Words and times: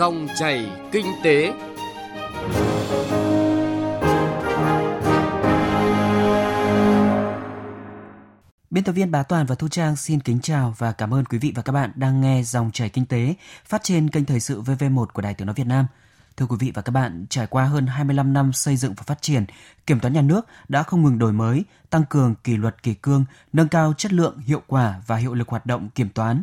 Dòng 0.00 0.28
chảy 0.38 0.70
kinh 0.92 1.06
tế. 1.24 1.52
Biên 8.70 8.84
tập 8.84 8.92
viên 8.92 9.10
Bá 9.10 9.22
Toàn 9.22 9.46
và 9.46 9.54
Thu 9.54 9.68
Trang 9.68 9.96
xin 9.96 10.20
kính 10.20 10.40
chào 10.40 10.74
và 10.78 10.92
cảm 10.92 11.14
ơn 11.14 11.24
quý 11.24 11.38
vị 11.38 11.52
và 11.56 11.62
các 11.62 11.72
bạn 11.72 11.92
đang 11.94 12.20
nghe 12.20 12.42
dòng 12.42 12.70
chảy 12.70 12.88
kinh 12.88 13.06
tế 13.06 13.34
phát 13.64 13.82
trên 13.82 14.10
kênh 14.10 14.24
thời 14.24 14.40
sự 14.40 14.62
VV1 14.62 15.06
của 15.06 15.22
Đài 15.22 15.34
Tiếng 15.34 15.46
nói 15.46 15.54
Việt 15.54 15.66
Nam. 15.66 15.86
Thưa 16.36 16.46
quý 16.46 16.56
vị 16.60 16.72
và 16.74 16.82
các 16.82 16.90
bạn, 16.90 17.26
trải 17.30 17.46
qua 17.46 17.64
hơn 17.64 17.86
25 17.86 18.32
năm 18.32 18.52
xây 18.52 18.76
dựng 18.76 18.94
và 18.96 19.02
phát 19.02 19.22
triển, 19.22 19.44
Kiểm 19.86 20.00
toán 20.00 20.12
nhà 20.12 20.22
nước 20.22 20.46
đã 20.68 20.82
không 20.82 21.02
ngừng 21.02 21.18
đổi 21.18 21.32
mới, 21.32 21.64
tăng 21.90 22.04
cường 22.04 22.34
kỷ 22.44 22.56
luật 22.56 22.82
kỷ 22.82 22.94
cương, 22.94 23.24
nâng 23.52 23.68
cao 23.68 23.94
chất 23.96 24.12
lượng, 24.12 24.38
hiệu 24.38 24.62
quả 24.66 25.00
và 25.06 25.16
hiệu 25.16 25.34
lực 25.34 25.48
hoạt 25.48 25.66
động 25.66 25.88
kiểm 25.94 26.08
toán. 26.08 26.42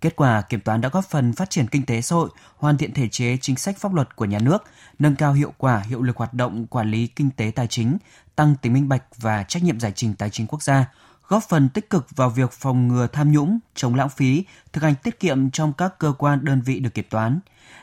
Kết 0.00 0.16
quả, 0.16 0.42
kiểm 0.42 0.60
toán 0.60 0.80
đã 0.80 0.88
góp 0.88 1.04
phần 1.04 1.32
phát 1.32 1.50
triển 1.50 1.66
kinh 1.66 1.86
tế 1.86 2.00
xã 2.00 2.16
hội, 2.16 2.30
hoàn 2.56 2.78
thiện 2.78 2.94
thể 2.94 3.08
chế 3.08 3.38
chính 3.40 3.56
sách 3.56 3.78
pháp 3.78 3.94
luật 3.94 4.16
của 4.16 4.24
nhà 4.24 4.38
nước, 4.38 4.64
nâng 4.98 5.16
cao 5.16 5.32
hiệu 5.32 5.52
quả, 5.58 5.78
hiệu 5.78 6.02
lực 6.02 6.16
hoạt 6.16 6.34
động 6.34 6.66
quản 6.66 6.90
lý 6.90 7.06
kinh 7.06 7.30
tế 7.30 7.52
tài 7.54 7.66
chính, 7.66 7.98
tăng 8.36 8.54
tính 8.62 8.72
minh 8.72 8.88
bạch 8.88 9.02
và 9.16 9.42
trách 9.42 9.62
nhiệm 9.62 9.80
giải 9.80 9.92
trình 9.94 10.14
tài 10.14 10.30
chính 10.30 10.46
quốc 10.46 10.62
gia, 10.62 10.86
góp 11.28 11.42
phần 11.48 11.68
tích 11.68 11.90
cực 11.90 12.16
vào 12.16 12.30
việc 12.30 12.52
phòng 12.52 12.88
ngừa 12.88 13.06
tham 13.06 13.32
nhũng, 13.32 13.58
chống 13.74 13.94
lãng 13.94 14.08
phí, 14.08 14.44
thực 14.72 14.82
hành 14.82 14.94
tiết 14.94 15.20
kiệm 15.20 15.50
trong 15.50 15.72
các 15.72 15.98
cơ 15.98 16.12
quan 16.18 16.44
đơn 16.44 16.60
vị 16.60 16.80
được 16.80 16.94
kiểm 16.94 17.06
toán. 17.10 17.40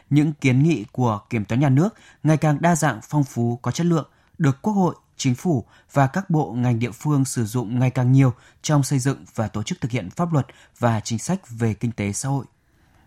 Những 0.09 0.33
kiến 0.33 0.63
nghị 0.63 0.85
của 0.91 1.19
kiểm 1.29 1.45
toán 1.45 1.59
nhà 1.59 1.69
nước 1.69 1.95
ngày 2.23 2.37
càng 2.37 2.57
đa 2.61 2.75
dạng, 2.75 2.99
phong 3.03 3.23
phú, 3.23 3.59
có 3.61 3.71
chất 3.71 3.85
lượng, 3.85 4.09
được 4.37 4.61
Quốc 4.61 4.73
hội, 4.73 4.95
Chính 5.17 5.35
phủ 5.35 5.65
và 5.93 6.07
các 6.07 6.29
bộ 6.29 6.51
ngành 6.51 6.79
địa 6.79 6.91
phương 6.91 7.25
sử 7.25 7.45
dụng 7.45 7.79
ngày 7.79 7.89
càng 7.89 8.11
nhiều 8.11 8.33
trong 8.61 8.83
xây 8.83 8.99
dựng 8.99 9.17
và 9.35 9.47
tổ 9.47 9.63
chức 9.63 9.81
thực 9.81 9.91
hiện 9.91 10.09
pháp 10.09 10.33
luật 10.33 10.45
và 10.79 10.99
chính 10.99 11.19
sách 11.19 11.39
về 11.49 11.73
kinh 11.73 11.91
tế 11.91 12.13
xã 12.13 12.29
hội. 12.29 12.45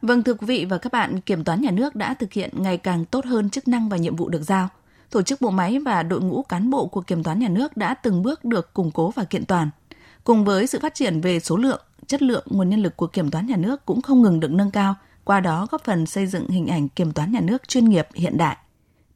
Vâng 0.03 0.23
thưa 0.23 0.34
quý 0.34 0.47
vị 0.47 0.65
và 0.65 0.79
các 0.79 0.93
bạn, 0.93 1.21
kiểm 1.21 1.45
toán 1.45 1.61
nhà 1.61 1.71
nước 1.71 1.97
đã 1.97 2.15
thực 2.15 2.33
hiện 2.33 2.51
ngày 2.62 2.79
càng 2.79 3.05
tốt 3.05 3.25
hơn 3.25 3.51
chức 3.51 3.69
năng 3.69 3.89
và 3.89 3.97
nhiệm 3.97 4.17
vụ 4.17 4.28
được 4.28 4.42
giao. 4.42 4.69
Tổ 5.11 5.23
chức 5.23 5.41
bộ 5.41 5.50
máy 5.50 5.78
và 5.78 6.03
đội 6.03 6.20
ngũ 6.20 6.42
cán 6.42 6.70
bộ 6.70 6.87
của 6.87 7.00
kiểm 7.00 7.23
toán 7.23 7.39
nhà 7.39 7.48
nước 7.48 7.77
đã 7.77 7.95
từng 7.95 8.22
bước 8.22 8.45
được 8.45 8.75
củng 8.75 8.91
cố 8.91 9.11
và 9.11 9.25
kiện 9.25 9.45
toàn. 9.45 9.70
Cùng 10.25 10.45
với 10.45 10.67
sự 10.67 10.78
phát 10.83 10.95
triển 10.95 11.20
về 11.20 11.41
số 11.41 11.56
lượng, 11.56 11.81
chất 12.06 12.22
lượng 12.22 12.47
nguồn 12.50 12.69
nhân 12.69 12.83
lực 12.83 12.97
của 12.97 13.06
kiểm 13.06 13.31
toán 13.31 13.47
nhà 13.47 13.56
nước 13.56 13.87
cũng 13.87 14.03
không 14.03 14.22
ngừng 14.22 14.41
được 14.41 14.50
nâng 14.50 14.70
cao, 14.70 14.95
qua 15.25 15.41
đó 15.41 15.67
góp 15.70 15.84
phần 15.84 16.06
xây 16.06 16.27
dựng 16.27 16.48
hình 16.48 16.67
ảnh 16.67 16.89
kiểm 16.89 17.12
toán 17.12 17.33
nhà 17.33 17.41
nước 17.41 17.69
chuyên 17.69 17.84
nghiệp 17.84 18.09
hiện 18.15 18.37
đại. 18.39 18.56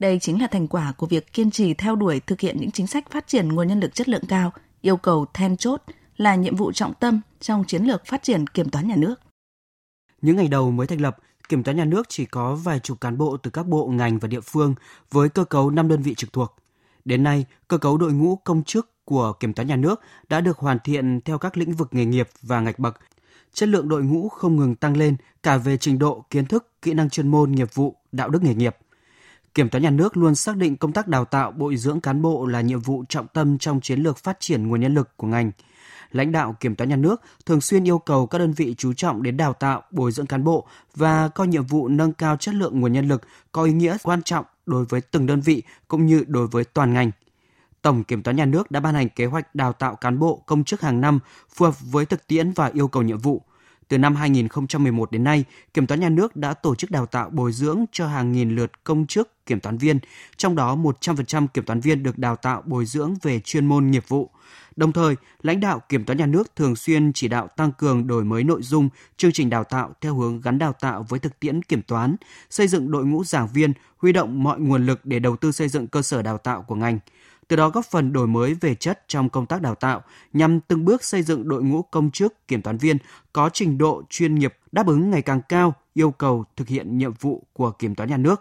Đây 0.03 0.19
chính 0.19 0.41
là 0.41 0.47
thành 0.47 0.69
quả 0.69 0.92
của 0.97 1.06
việc 1.06 1.33
kiên 1.33 1.50
trì 1.50 1.75
theo 1.75 1.97
đuổi 1.97 2.20
thực 2.20 2.41
hiện 2.41 2.56
những 2.61 2.70
chính 2.70 2.86
sách 2.86 3.11
phát 3.11 3.27
triển 3.27 3.48
nguồn 3.48 3.69
nhân 3.69 3.81
lực 3.81 3.95
chất 3.95 4.09
lượng 4.09 4.22
cao, 4.28 4.53
yêu 4.81 4.97
cầu 4.97 5.27
then 5.34 5.56
chốt 5.56 5.83
là 6.17 6.34
nhiệm 6.34 6.56
vụ 6.56 6.72
trọng 6.72 6.94
tâm 6.94 7.20
trong 7.41 7.64
chiến 7.64 7.83
lược 7.83 8.06
phát 8.06 8.22
triển 8.22 8.47
kiểm 8.47 8.70
toán 8.70 8.89
nhà 8.89 8.97
nước. 8.97 9.14
Những 10.22 10.36
ngày 10.36 10.48
đầu 10.48 10.70
mới 10.70 10.86
thành 10.86 11.00
lập, 11.00 11.19
Kiểm 11.48 11.62
toán 11.62 11.77
nhà 11.77 11.84
nước 11.84 12.06
chỉ 12.09 12.25
có 12.25 12.55
vài 12.55 12.78
chục 12.78 13.00
cán 13.00 13.19
bộ 13.19 13.36
từ 13.36 13.50
các 13.50 13.67
bộ 13.67 13.86
ngành 13.86 14.19
và 14.19 14.28
địa 14.28 14.41
phương 14.41 14.75
với 15.11 15.28
cơ 15.28 15.44
cấu 15.44 15.70
5 15.70 15.89
đơn 15.89 16.03
vị 16.03 16.14
trực 16.14 16.33
thuộc. 16.33 16.56
Đến 17.05 17.22
nay, 17.22 17.44
cơ 17.69 17.78
cấu 17.78 17.98
đội 17.98 18.12
ngũ 18.12 18.37
công 18.37 18.62
chức 18.62 18.91
của 19.05 19.33
Kiểm 19.33 19.53
toán 19.53 19.69
nhà 19.69 19.77
nước 19.77 20.00
đã 20.28 20.41
được 20.41 20.59
hoàn 20.59 20.78
thiện 20.84 21.20
theo 21.20 21.39
các 21.39 21.56
lĩnh 21.56 21.72
vực 21.72 21.89
nghề 21.91 22.05
nghiệp 22.05 22.28
và 22.42 22.61
ngạch 22.61 22.78
bậc. 22.78 22.98
Chất 23.53 23.69
lượng 23.69 23.89
đội 23.89 24.03
ngũ 24.03 24.28
không 24.28 24.56
ngừng 24.56 24.75
tăng 24.75 24.97
lên 24.97 25.16
cả 25.42 25.56
về 25.56 25.77
trình 25.77 25.98
độ, 25.98 26.25
kiến 26.31 26.47
thức, 26.47 26.83
kỹ 26.83 26.94
năng 26.94 27.11
chuyên 27.11 27.28
môn, 27.28 27.53
nghiệp 27.53 27.75
vụ, 27.75 27.97
đạo 28.12 28.28
đức 28.28 28.42
nghề 28.42 28.55
nghiệp. 28.55 28.77
Kiểm 29.55 29.69
toán 29.69 29.83
nhà 29.83 29.91
nước 29.91 30.17
luôn 30.17 30.34
xác 30.34 30.56
định 30.56 30.77
công 30.77 30.92
tác 30.92 31.08
đào 31.08 31.25
tạo, 31.25 31.50
bồi 31.50 31.77
dưỡng 31.77 32.00
cán 32.00 32.22
bộ 32.22 32.47
là 32.47 32.61
nhiệm 32.61 32.81
vụ 32.81 33.05
trọng 33.08 33.27
tâm 33.27 33.59
trong 33.59 33.81
chiến 33.81 34.00
lược 34.00 34.19
phát 34.19 34.36
triển 34.41 34.69
nguồn 34.69 34.81
nhân 34.81 34.94
lực 34.94 35.17
của 35.17 35.27
ngành. 35.27 35.50
Lãnh 36.11 36.33
đạo 36.33 36.56
Kiểm 36.61 36.75
toán 36.75 36.89
nhà 36.89 36.97
nước 36.97 37.20
thường 37.47 37.61
xuyên 37.61 37.84
yêu 37.84 37.98
cầu 37.98 38.27
các 38.27 38.39
đơn 38.39 38.53
vị 38.53 38.75
chú 38.78 38.92
trọng 38.92 39.22
đến 39.22 39.36
đào 39.36 39.53
tạo, 39.53 39.83
bồi 39.91 40.12
dưỡng 40.12 40.27
cán 40.27 40.44
bộ 40.44 40.67
và 40.94 41.28
coi 41.28 41.48
nhiệm 41.48 41.67
vụ 41.67 41.89
nâng 41.89 42.12
cao 42.12 42.36
chất 42.36 42.55
lượng 42.55 42.81
nguồn 42.81 42.92
nhân 42.92 43.09
lực 43.09 43.22
có 43.53 43.64
ý 43.64 43.72
nghĩa 43.72 43.97
quan 44.03 44.22
trọng 44.22 44.44
đối 44.67 44.84
với 44.84 45.00
từng 45.00 45.27
đơn 45.27 45.41
vị 45.41 45.62
cũng 45.89 46.06
như 46.06 46.25
đối 46.27 46.47
với 46.47 46.64
toàn 46.64 46.92
ngành. 46.92 47.11
Tổng 47.83 48.05
Kiểm 48.05 48.22
toán 48.22 48.37
Nhà 48.37 48.44
nước 48.44 48.70
đã 48.70 48.81
ban 48.81 48.94
hành 48.94 49.09
kế 49.09 49.27
hoạch 49.27 49.54
đào 49.54 49.72
tạo 49.72 49.97
cán 49.97 50.19
bộ 50.19 50.43
công 50.47 50.65
chức 50.65 50.81
hàng 50.81 51.00
năm 51.00 51.19
phù 51.54 51.65
hợp 51.65 51.75
với 51.81 52.06
thực 52.06 52.27
tiễn 52.27 52.53
và 52.53 52.71
yêu 52.75 52.88
cầu 52.88 53.03
nhiệm 53.03 53.19
vụ. 53.19 53.43
Từ 53.92 53.98
năm 53.98 54.16
2011 54.16 55.12
đến 55.12 55.25
nay, 55.25 55.44
Kiểm 55.75 55.86
toán 55.86 56.00
Nhà 56.00 56.08
nước 56.08 56.36
đã 56.36 56.54
tổ 56.54 56.75
chức 56.75 56.91
đào 56.91 57.06
tạo 57.06 57.30
bồi 57.30 57.53
dưỡng 57.53 57.84
cho 57.92 58.06
hàng 58.06 58.32
nghìn 58.32 58.56
lượt 58.56 58.84
công 58.84 59.06
chức 59.06 59.47
kiểm 59.47 59.60
toán 59.60 59.78
viên, 59.78 59.98
trong 60.36 60.54
đó 60.56 60.76
100% 60.76 61.47
kiểm 61.47 61.64
toán 61.64 61.80
viên 61.80 62.03
được 62.03 62.19
đào 62.19 62.36
tạo 62.36 62.62
bồi 62.66 62.86
dưỡng 62.86 63.14
về 63.22 63.41
chuyên 63.41 63.66
môn 63.66 63.91
nghiệp 63.91 64.04
vụ. 64.08 64.30
Đồng 64.76 64.92
thời, 64.92 65.14
lãnh 65.42 65.60
đạo 65.60 65.80
Kiểm 65.88 66.04
toán 66.04 66.19
Nhà 66.19 66.26
nước 66.26 66.56
thường 66.56 66.76
xuyên 66.76 67.12
chỉ 67.12 67.28
đạo 67.28 67.48
tăng 67.56 67.72
cường 67.72 68.06
đổi 68.06 68.25
mới 68.25 68.44
nội 68.44 68.62
dung, 68.62 68.88
chương 69.16 69.32
trình 69.32 69.50
đào 69.50 69.64
tạo 69.64 69.92
theo 70.00 70.14
hướng 70.14 70.41
gắn 70.41 70.59
đào 70.59 70.72
tạo 70.72 71.06
với 71.09 71.20
thực 71.20 71.41
tiễn 71.41 71.62
kiểm 71.62 71.82
toán, 71.82 72.16
xây 72.50 72.69
dựng 72.69 72.91
đội 72.91 73.04
ngũ 73.04 73.24
giảng 73.24 73.48
viên, 73.54 73.72
huy 73.97 74.12
động 74.12 74.42
mọi 74.42 74.60
nguồn 74.60 74.86
lực 74.86 75.00
để 75.04 75.19
đầu 75.19 75.36
tư 75.36 75.53
xây 75.53 75.69
dựng 75.69 75.86
cơ 75.86 76.03
sở 76.03 76.22
đào 76.22 76.38
tạo 76.38 76.62
của 76.62 76.74
ngành– 76.74 76.98
từ 77.53 77.57
đó 77.57 77.69
góp 77.69 77.85
phần 77.85 78.13
đổi 78.13 78.27
mới 78.27 78.55
về 78.55 78.75
chất 78.75 79.05
trong 79.09 79.29
công 79.29 79.47
tác 79.47 79.63
đào 79.63 79.75
tạo 79.75 80.03
nhằm 80.33 80.61
từng 80.61 80.85
bước 80.85 81.05
xây 81.05 81.23
dựng 81.23 81.49
đội 81.49 81.63
ngũ 81.63 81.83
công 81.83 82.11
chức, 82.11 82.49
kiểm 82.49 82.63
toán 82.63 82.79
viên 82.79 82.97
có 83.33 83.51
trình 83.53 83.79
độ 83.79 84.03
chuyên 84.11 84.35
nghiệp 84.35 84.55
đáp 84.73 84.87
ứng 84.87 85.11
ngày 85.11 85.23
càng 85.23 85.41
cao 85.49 85.75
yêu 85.95 86.11
cầu 86.11 86.45
thực 86.57 86.69
hiện 86.69 86.99
nhiệm 86.99 87.13
vụ 87.21 87.47
của 87.53 87.71
kiểm 87.71 87.95
toán 87.95 88.11
nhà 88.11 88.17
nước. 88.17 88.41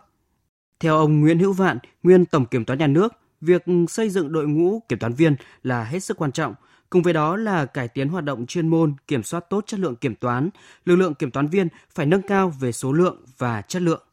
Theo 0.80 0.98
ông 0.98 1.22
Nguyễn 1.22 1.40
Hữu 1.40 1.54
Vạn, 1.54 1.78
nguyên 2.04 2.26
tổng 2.26 2.46
kiểm 2.46 2.66
toán 2.66 2.80
nhà 2.80 2.88
nước, 2.88 3.14
việc 3.42 3.66
xây 3.90 4.10
dựng 4.10 4.32
đội 4.32 4.48
ngũ 4.48 4.80
kiểm 4.90 5.00
toán 5.00 5.14
viên 5.14 5.36
là 5.64 5.84
hết 5.84 6.00
sức 6.00 6.18
quan 6.18 6.32
trọng. 6.32 6.54
Cùng 6.90 7.02
với 7.02 7.14
đó 7.14 7.36
là 7.36 7.66
cải 7.66 7.88
tiến 7.88 8.10
hoạt 8.10 8.24
động 8.24 8.46
chuyên 8.46 8.68
môn, 8.68 8.94
kiểm 9.08 9.24
soát 9.24 9.40
tốt 9.50 9.64
chất 9.68 9.80
lượng 9.80 9.96
kiểm 9.96 10.16
toán. 10.16 10.50
Lực 10.86 10.96
lượng 10.96 11.14
kiểm 11.14 11.32
toán 11.32 11.48
viên 11.48 11.68
phải 11.94 12.06
nâng 12.06 12.22
cao 12.22 12.50
về 12.60 12.72
số 12.72 12.94
lượng 12.94 13.26
và 13.38 13.62
chất 13.62 13.82
lượng. 13.82 14.04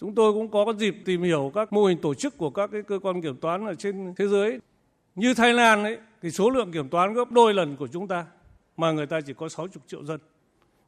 Chúng 0.00 0.14
tôi 0.14 0.32
cũng 0.32 0.48
có 0.48 0.74
dịp 0.78 0.96
tìm 1.04 1.22
hiểu 1.22 1.52
các 1.54 1.72
mô 1.72 1.84
hình 1.84 1.98
tổ 1.98 2.14
chức 2.14 2.38
của 2.38 2.50
các 2.50 2.70
cái 2.72 2.82
cơ 2.82 2.98
quan 3.02 3.22
kiểm 3.22 3.36
toán 3.36 3.66
ở 3.66 3.74
trên 3.74 4.14
thế 4.16 4.26
giới. 4.28 4.58
Như 5.14 5.34
Thái 5.34 5.52
Lan 5.52 5.84
ấy, 5.84 5.98
thì 6.22 6.30
số 6.30 6.50
lượng 6.50 6.72
kiểm 6.72 6.88
toán 6.88 7.14
gấp 7.14 7.30
đôi 7.30 7.54
lần 7.54 7.76
của 7.76 7.86
chúng 7.86 8.08
ta, 8.08 8.24
mà 8.76 8.92
người 8.92 9.06
ta 9.06 9.20
chỉ 9.20 9.32
có 9.32 9.48
60 9.48 9.82
triệu 9.86 10.04
dân. 10.04 10.20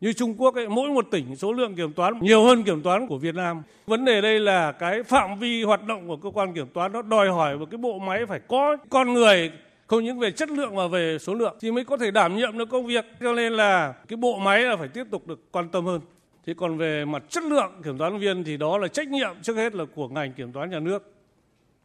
Như 0.01 0.13
Trung 0.13 0.35
Quốc 0.39 0.55
ấy, 0.55 0.69
mỗi 0.69 0.91
một 0.91 1.07
tỉnh 1.11 1.37
số 1.37 1.53
lượng 1.53 1.75
kiểm 1.75 1.93
toán 1.93 2.19
nhiều 2.21 2.45
hơn 2.45 2.63
kiểm 2.63 2.83
toán 2.83 3.07
của 3.07 3.19
Việt 3.19 3.35
Nam. 3.35 3.63
Vấn 3.87 4.05
đề 4.05 4.21
đây 4.21 4.41
là 4.41 4.73
cái 4.73 5.03
phạm 5.03 5.39
vi 5.39 5.63
hoạt 5.63 5.87
động 5.87 6.09
của 6.09 6.17
cơ 6.17 6.31
quan 6.31 6.55
kiểm 6.55 6.67
toán 6.67 6.93
nó 6.93 7.03
đòi 7.03 7.29
hỏi 7.29 7.59
một 7.59 7.67
cái 7.71 7.79
bộ 7.79 7.99
máy 7.99 8.27
phải 8.27 8.41
có 8.49 8.77
con 8.91 9.13
người 9.13 9.51
không 9.87 10.05
những 10.05 10.19
về 10.19 10.31
chất 10.31 10.51
lượng 10.51 10.75
mà 10.75 10.89
về 10.89 11.19
số 11.21 11.35
lượng 11.35 11.57
thì 11.61 11.71
mới 11.71 11.85
có 11.85 11.97
thể 11.97 12.11
đảm 12.11 12.37
nhiệm 12.37 12.59
được 12.59 12.69
công 12.71 12.87
việc. 12.87 13.05
Cho 13.21 13.33
nên 13.33 13.53
là 13.53 13.95
cái 14.09 14.17
bộ 14.17 14.39
máy 14.39 14.63
là 14.63 14.77
phải 14.77 14.89
tiếp 14.89 15.05
tục 15.11 15.27
được 15.27 15.53
quan 15.53 15.69
tâm 15.69 15.87
hơn. 15.87 16.01
Thế 16.47 16.55
còn 16.57 16.79
về 16.79 17.05
mặt 17.05 17.23
chất 17.29 17.45
lượng 17.45 17.73
kiểm 17.85 17.99
toán 17.99 18.19
viên 18.19 18.45
thì 18.45 18.57
đó 18.57 18.79
là 18.79 18.89
trách 18.89 19.09
nhiệm 19.09 19.35
trước 19.43 19.57
hết 19.57 19.75
là 19.75 19.85
của 19.95 20.09
ngành 20.09 20.33
kiểm 20.33 20.53
toán 20.53 20.71
nhà 20.71 20.81
nước. 20.81 21.13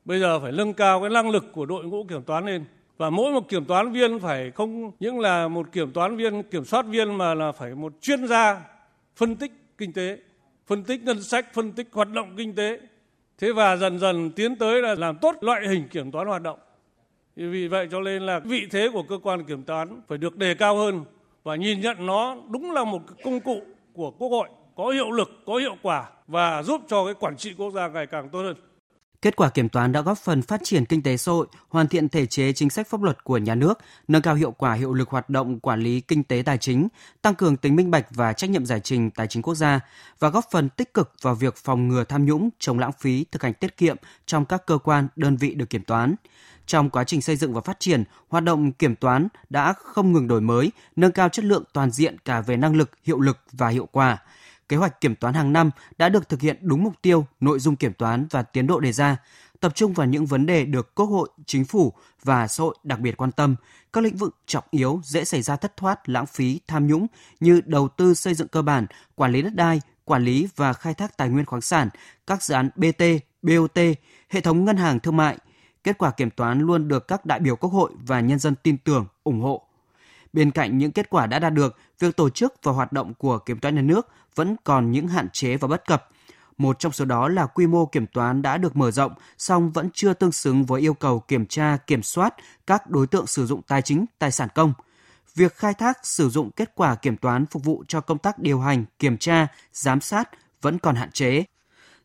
Bây 0.06 0.20
giờ 0.20 0.40
phải 0.40 0.52
nâng 0.52 0.74
cao 0.74 1.02
cái 1.02 1.10
năng 1.10 1.30
lực 1.30 1.52
của 1.52 1.66
đội 1.66 1.86
ngũ 1.86 2.04
kiểm 2.04 2.24
toán 2.24 2.46
lên. 2.46 2.66
Và 2.98 3.10
mỗi 3.10 3.32
một 3.32 3.50
kiểm 3.50 3.66
toán 3.66 3.92
viên 3.92 4.20
phải 4.20 4.52
không 4.52 4.92
những 5.00 5.20
là 5.20 5.48
một 5.48 5.72
kiểm 5.72 5.92
toán 5.92 6.16
viên, 6.16 6.44
kiểm 6.44 6.66
soát 6.66 6.86
viên 6.86 7.18
mà 7.18 7.34
là 7.34 7.52
phải 7.52 7.76
một 7.76 7.94
chuyên 8.02 8.28
gia 8.28 8.62
phân 9.16 9.36
tích 9.36 9.52
kinh 9.78 9.94
tế, 9.94 10.18
phân 10.68 10.84
tích 10.84 11.04
ngân 11.04 11.24
sách, 11.24 11.54
phân 11.54 11.72
tích 11.72 11.88
hoạt 11.92 12.12
động 12.12 12.34
kinh 12.38 12.56
tế. 12.56 12.80
Thế 13.38 13.52
và 13.52 13.76
dần 13.76 14.00
dần 14.00 14.32
tiến 14.32 14.56
tới 14.56 14.82
là 14.82 14.96
làm 14.96 15.18
tốt 15.18 15.36
loại 15.42 15.68
hình 15.68 15.88
kiểm 15.88 16.12
toán 16.12 16.28
hoạt 16.28 16.42
động. 16.42 16.60
Vì 17.36 17.68
vậy 17.68 17.88
cho 17.92 18.00
nên 18.00 18.24
là 18.24 18.40
vị 18.40 18.68
thế 18.72 18.90
của 18.94 19.04
cơ 19.04 19.18
quan 19.24 19.44
kiểm 19.44 19.64
toán 19.64 20.02
phải 20.08 20.18
được 20.18 20.38
đề 20.38 20.54
cao 20.54 20.78
hơn 20.78 21.06
và 21.44 21.56
nhìn 21.56 21.82
nhận 21.82 22.06
nó 22.06 22.38
đúng 22.50 22.72
là 22.72 22.84
một 22.84 23.02
công 23.24 23.40
cụ 23.40 23.62
của 23.98 24.12
Quốc 24.12 24.30
hội 24.30 24.50
có 24.76 24.90
hiệu 24.90 25.12
lực, 25.12 25.30
có 25.46 25.56
hiệu 25.56 25.76
quả 25.82 26.10
và 26.28 26.64
giúp 26.64 26.82
cho 26.88 27.06
cái 27.06 27.14
quản 27.14 27.38
trị 27.38 27.54
quốc 27.58 27.72
gia 27.72 27.88
ngày 27.88 28.08
càng 28.08 28.30
tốt 28.30 28.42
hơn. 28.42 28.56
Kết 29.22 29.36
quả 29.36 29.50
kiểm 29.50 29.70
toán 29.70 29.92
đã 29.92 30.02
góp 30.02 30.18
phần 30.18 30.42
phát 30.42 30.62
triển 30.64 30.86
kinh 30.86 31.04
tế 31.04 31.18
xã 31.18 31.32
hội, 31.32 31.48
hoàn 31.70 31.88
thiện 31.88 32.10
thể 32.10 32.26
chế 32.26 32.54
chính 32.54 32.70
sách 32.70 32.88
pháp 32.88 33.02
luật 33.02 33.24
của 33.24 33.38
nhà 33.38 33.56
nước, 33.56 33.80
nâng 34.08 34.22
cao 34.22 34.36
hiệu 34.36 34.52
quả 34.52 34.74
hiệu 34.74 34.94
lực 34.94 35.10
hoạt 35.10 35.30
động 35.30 35.60
quản 35.60 35.80
lý 35.80 36.02
kinh 36.02 36.24
tế 36.24 36.44
tài 36.46 36.58
chính, 36.58 36.88
tăng 37.22 37.36
cường 37.36 37.58
tính 37.58 37.76
minh 37.76 37.92
bạch 37.92 38.08
và 38.10 38.34
trách 38.34 38.50
nhiệm 38.50 38.66
giải 38.66 38.80
trình 38.80 39.12
tài 39.12 39.28
chính 39.28 39.42
quốc 39.42 39.56
gia 39.56 39.80
và 40.20 40.30
góp 40.30 40.46
phần 40.52 40.70
tích 40.70 40.94
cực 40.94 41.12
vào 41.22 41.36
việc 41.36 41.56
phòng 41.56 41.88
ngừa 41.88 42.04
tham 42.04 42.26
nhũng, 42.26 42.50
chống 42.60 42.80
lãng 42.80 42.92
phí, 43.00 43.26
thực 43.32 43.44
hành 43.44 43.54
tiết 43.54 43.78
kiệm 43.78 43.96
trong 44.26 44.46
các 44.46 44.66
cơ 44.66 44.78
quan, 44.78 45.08
đơn 45.16 45.38
vị 45.38 45.54
được 45.54 45.70
kiểm 45.70 45.84
toán. 45.84 46.16
Trong 46.68 46.90
quá 46.90 47.04
trình 47.04 47.22
xây 47.22 47.36
dựng 47.36 47.54
và 47.54 47.62
phát 47.62 47.80
triển, 47.80 48.04
hoạt 48.30 48.44
động 48.44 48.72
kiểm 48.72 48.96
toán 48.96 49.28
đã 49.50 49.74
không 49.74 50.12
ngừng 50.12 50.28
đổi 50.28 50.42
mới, 50.42 50.72
nâng 50.96 51.12
cao 51.12 51.30
chất 51.30 51.46
lượng 51.46 51.64
toàn 51.74 51.92
diện 51.92 52.18
cả 52.26 52.42
về 52.42 52.58
năng 52.58 52.76
lực, 52.76 52.92
hiệu 53.04 53.20
lực 53.20 53.38
và 53.52 53.68
hiệu 53.68 53.88
quả. 53.92 54.18
Kế 54.70 54.78
hoạch 54.78 55.02
kiểm 55.02 55.16
toán 55.16 55.34
hàng 55.34 55.54
năm 55.54 55.72
đã 55.98 56.10
được 56.10 56.30
thực 56.30 56.42
hiện 56.42 56.58
đúng 56.62 56.84
mục 56.84 56.94
tiêu, 57.02 57.26
nội 57.40 57.60
dung 57.60 57.76
kiểm 57.76 57.94
toán 57.94 58.28
và 58.32 58.44
tiến 58.44 58.68
độ 58.68 58.80
đề 58.80 58.92
ra, 58.92 59.18
tập 59.60 59.72
trung 59.76 59.94
vào 59.94 60.08
những 60.08 60.26
vấn 60.26 60.46
đề 60.46 60.66
được 60.66 60.96
Quốc 60.96 61.06
hội, 61.06 61.30
Chính 61.46 61.66
phủ 61.66 61.94
và 62.24 62.48
xã 62.48 62.64
hội 62.64 62.76
đặc 62.84 63.00
biệt 63.00 63.18
quan 63.18 63.32
tâm, 63.32 63.56
các 63.94 64.04
lĩnh 64.04 64.18
vực 64.18 64.36
trọng 64.46 64.64
yếu 64.72 65.02
dễ 65.04 65.26
xảy 65.26 65.42
ra 65.42 65.56
thất 65.56 65.78
thoát, 65.78 66.10
lãng 66.10 66.26
phí, 66.26 66.60
tham 66.68 66.88
nhũng 66.88 67.08
như 67.40 67.62
đầu 67.66 67.88
tư 67.88 68.14
xây 68.14 68.34
dựng 68.34 68.48
cơ 68.48 68.62
bản, 68.62 68.86
quản 69.16 69.32
lý 69.32 69.42
đất 69.42 69.56
đai, 69.56 69.82
quản 70.06 70.24
lý 70.24 70.48
và 70.56 70.74
khai 70.74 70.94
thác 70.94 71.18
tài 71.18 71.30
nguyên 71.30 71.46
khoáng 71.46 71.62
sản, 71.62 71.90
các 72.28 72.44
dự 72.44 72.54
án 72.54 72.70
BT, 72.76 73.04
BOT, 73.42 73.78
hệ 74.30 74.42
thống 74.42 74.66
ngân 74.66 74.78
hàng 74.78 75.00
thương 75.00 75.18
mại, 75.18 75.38
Kết 75.84 75.98
quả 75.98 76.12
kiểm 76.12 76.30
toán 76.30 76.60
luôn 76.60 76.88
được 76.88 77.08
các 77.08 77.26
đại 77.26 77.40
biểu 77.40 77.56
Quốc 77.56 77.70
hội 77.70 77.92
và 78.08 78.20
nhân 78.20 78.40
dân 78.40 78.56
tin 78.64 78.78
tưởng, 78.78 79.06
ủng 79.24 79.42
hộ. 79.42 79.64
Bên 80.34 80.52
cạnh 80.52 80.78
những 80.78 80.92
kết 80.92 81.10
quả 81.10 81.28
đã 81.28 81.40
đạt 81.40 81.54
được, 81.54 81.78
việc 82.00 82.16
tổ 82.16 82.30
chức 82.30 82.54
và 82.64 82.72
hoạt 82.72 82.94
động 82.94 83.14
của 83.14 83.40
kiểm 83.40 83.60
toán 83.60 83.76
nhà 83.76 83.82
nước 83.82 84.08
vẫn 84.36 84.56
còn 84.64 84.92
những 84.92 85.08
hạn 85.08 85.30
chế 85.30 85.58
và 85.58 85.68
bất 85.68 85.86
cập. 85.88 86.10
Một 86.58 86.80
trong 86.80 86.92
số 86.92 87.06
đó 87.06 87.28
là 87.28 87.46
quy 87.46 87.68
mô 87.68 87.86
kiểm 87.86 88.08
toán 88.08 88.42
đã 88.42 88.58
được 88.58 88.76
mở 88.76 88.92
rộng, 88.92 89.12
song 89.38 89.72
vẫn 89.72 89.90
chưa 89.94 90.14
tương 90.14 90.32
xứng 90.32 90.66
với 90.66 90.82
yêu 90.82 90.94
cầu 90.94 91.20
kiểm 91.20 91.46
tra, 91.46 91.78
kiểm 91.88 92.04
soát 92.04 92.36
các 92.68 92.90
đối 92.90 93.08
tượng 93.08 93.28
sử 93.28 93.46
dụng 93.46 93.62
tài 93.62 93.82
chính, 93.82 94.06
tài 94.20 94.32
sản 94.32 94.50
công. 94.56 94.74
Việc 95.36 95.56
khai 95.56 95.74
thác 95.74 96.06
sử 96.06 96.30
dụng 96.30 96.52
kết 96.52 96.72
quả 96.76 96.96
kiểm 96.96 97.18
toán 97.18 97.46
phục 97.46 97.64
vụ 97.64 97.84
cho 97.88 98.02
công 98.02 98.18
tác 98.18 98.40
điều 98.40 98.60
hành, 98.60 98.86
kiểm 99.00 99.18
tra, 99.18 99.48
giám 99.74 100.02
sát 100.02 100.30
vẫn 100.62 100.80
còn 100.80 100.96
hạn 100.96 101.12
chế. 101.12 101.44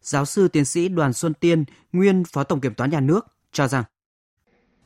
Giáo 0.03 0.25
sư 0.25 0.49
tiến 0.49 0.65
sĩ 0.65 0.89
Đoàn 0.89 1.13
Xuân 1.13 1.35
Tiên, 1.35 1.65
nguyên 1.93 2.25
Phó 2.25 2.45
Tổng 2.45 2.61
Kiểm 2.61 2.75
toán 2.75 2.91
Nhà 2.91 3.01
nước, 3.01 3.27
cho 3.53 3.69
rằng 3.69 3.85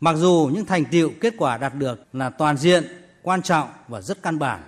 Mặc 0.00 0.16
dù 0.16 0.50
những 0.52 0.64
thành 0.64 0.84
tiệu 0.84 1.12
kết 1.20 1.34
quả 1.38 1.58
đạt 1.58 1.74
được 1.74 2.00
là 2.12 2.30
toàn 2.30 2.56
diện, 2.56 2.84
quan 3.22 3.42
trọng 3.42 3.68
và 3.88 4.00
rất 4.00 4.22
căn 4.22 4.38
bản, 4.38 4.62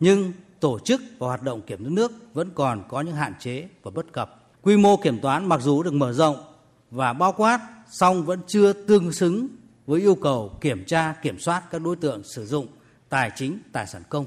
nhưng 0.00 0.32
tổ 0.60 0.78
chức 0.78 1.00
và 1.18 1.26
hoạt 1.26 1.42
động 1.42 1.62
kiểm 1.62 1.82
toán 1.82 1.94
nước 1.94 2.12
vẫn 2.34 2.50
còn 2.54 2.82
có 2.88 3.00
những 3.00 3.14
hạn 3.14 3.34
chế 3.40 3.68
và 3.82 3.90
bất 3.90 4.12
cập. 4.12 4.50
Quy 4.62 4.76
mô 4.76 4.96
kiểm 4.96 5.20
toán 5.20 5.48
mặc 5.48 5.60
dù 5.60 5.82
được 5.82 5.94
mở 5.94 6.12
rộng 6.12 6.36
và 6.90 7.12
bao 7.12 7.32
quát, 7.32 7.60
song 7.90 8.24
vẫn 8.24 8.40
chưa 8.46 8.72
tương 8.72 9.12
xứng 9.12 9.48
với 9.86 10.00
yêu 10.00 10.14
cầu 10.14 10.58
kiểm 10.60 10.84
tra, 10.84 11.14
kiểm 11.22 11.38
soát 11.38 11.62
các 11.70 11.82
đối 11.82 11.96
tượng 11.96 12.22
sử 12.24 12.46
dụng 12.46 12.66
tài 13.08 13.30
chính, 13.36 13.58
tài 13.72 13.86
sản 13.86 14.02
công. 14.08 14.26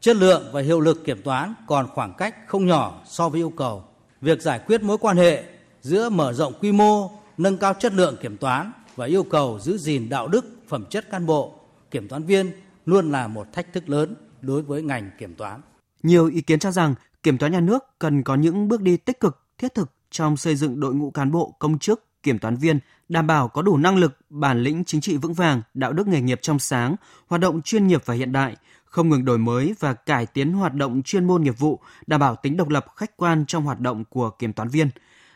Chất 0.00 0.16
lượng 0.16 0.50
và 0.52 0.60
hiệu 0.60 0.80
lực 0.80 1.04
kiểm 1.04 1.22
toán 1.22 1.54
còn 1.66 1.88
khoảng 1.94 2.14
cách 2.18 2.34
không 2.46 2.66
nhỏ 2.66 3.02
so 3.06 3.28
với 3.28 3.40
yêu 3.40 3.52
cầu. 3.56 3.84
Việc 4.20 4.42
giải 4.42 4.60
quyết 4.66 4.82
mối 4.82 4.98
quan 4.98 5.16
hệ 5.16 5.44
giữa 5.82 6.08
mở 6.08 6.32
rộng 6.32 6.52
quy 6.60 6.72
mô, 6.72 7.10
nâng 7.38 7.58
cao 7.58 7.74
chất 7.74 7.94
lượng 7.94 8.16
kiểm 8.22 8.36
toán 8.36 8.72
và 8.96 9.06
yêu 9.06 9.22
cầu 9.22 9.58
giữ 9.58 9.78
gìn 9.78 10.08
đạo 10.08 10.28
đức, 10.28 10.44
phẩm 10.68 10.84
chất 10.90 11.10
cán 11.10 11.26
bộ, 11.26 11.54
kiểm 11.90 12.08
toán 12.08 12.22
viên 12.22 12.52
luôn 12.86 13.12
là 13.12 13.28
một 13.28 13.52
thách 13.52 13.72
thức 13.72 13.88
lớn 13.88 14.14
đối 14.40 14.62
với 14.62 14.82
ngành 14.82 15.10
kiểm 15.18 15.34
toán. 15.34 15.60
Nhiều 16.02 16.26
ý 16.26 16.40
kiến 16.40 16.58
cho 16.58 16.70
rằng 16.70 16.94
kiểm 17.22 17.38
toán 17.38 17.52
nhà 17.52 17.60
nước 17.60 17.84
cần 17.98 18.22
có 18.22 18.34
những 18.34 18.68
bước 18.68 18.82
đi 18.82 18.96
tích 18.96 19.20
cực, 19.20 19.40
thiết 19.58 19.74
thực 19.74 19.90
trong 20.10 20.36
xây 20.36 20.56
dựng 20.56 20.80
đội 20.80 20.94
ngũ 20.94 21.10
cán 21.10 21.30
bộ, 21.32 21.54
công 21.58 21.78
chức, 21.78 22.22
kiểm 22.22 22.38
toán 22.38 22.56
viên, 22.56 22.78
đảm 23.08 23.26
bảo 23.26 23.48
có 23.48 23.62
đủ 23.62 23.76
năng 23.76 23.96
lực, 23.96 24.16
bản 24.30 24.62
lĩnh 24.62 24.84
chính 24.84 25.00
trị 25.00 25.16
vững 25.16 25.34
vàng, 25.34 25.62
đạo 25.74 25.92
đức 25.92 26.08
nghề 26.08 26.20
nghiệp 26.20 26.38
trong 26.42 26.58
sáng, 26.58 26.96
hoạt 27.26 27.40
động 27.40 27.62
chuyên 27.62 27.86
nghiệp 27.86 28.02
và 28.04 28.14
hiện 28.14 28.32
đại, 28.32 28.56
không 28.84 29.08
ngừng 29.08 29.24
đổi 29.24 29.38
mới 29.38 29.74
và 29.78 29.94
cải 29.94 30.26
tiến 30.26 30.52
hoạt 30.52 30.74
động 30.74 31.02
chuyên 31.02 31.26
môn 31.26 31.42
nghiệp 31.42 31.58
vụ, 31.58 31.80
đảm 32.06 32.20
bảo 32.20 32.36
tính 32.36 32.56
độc 32.56 32.68
lập 32.68 32.86
khách 32.96 33.16
quan 33.16 33.44
trong 33.46 33.64
hoạt 33.64 33.80
động 33.80 34.04
của 34.04 34.30
kiểm 34.30 34.52
toán 34.52 34.68
viên, 34.68 34.88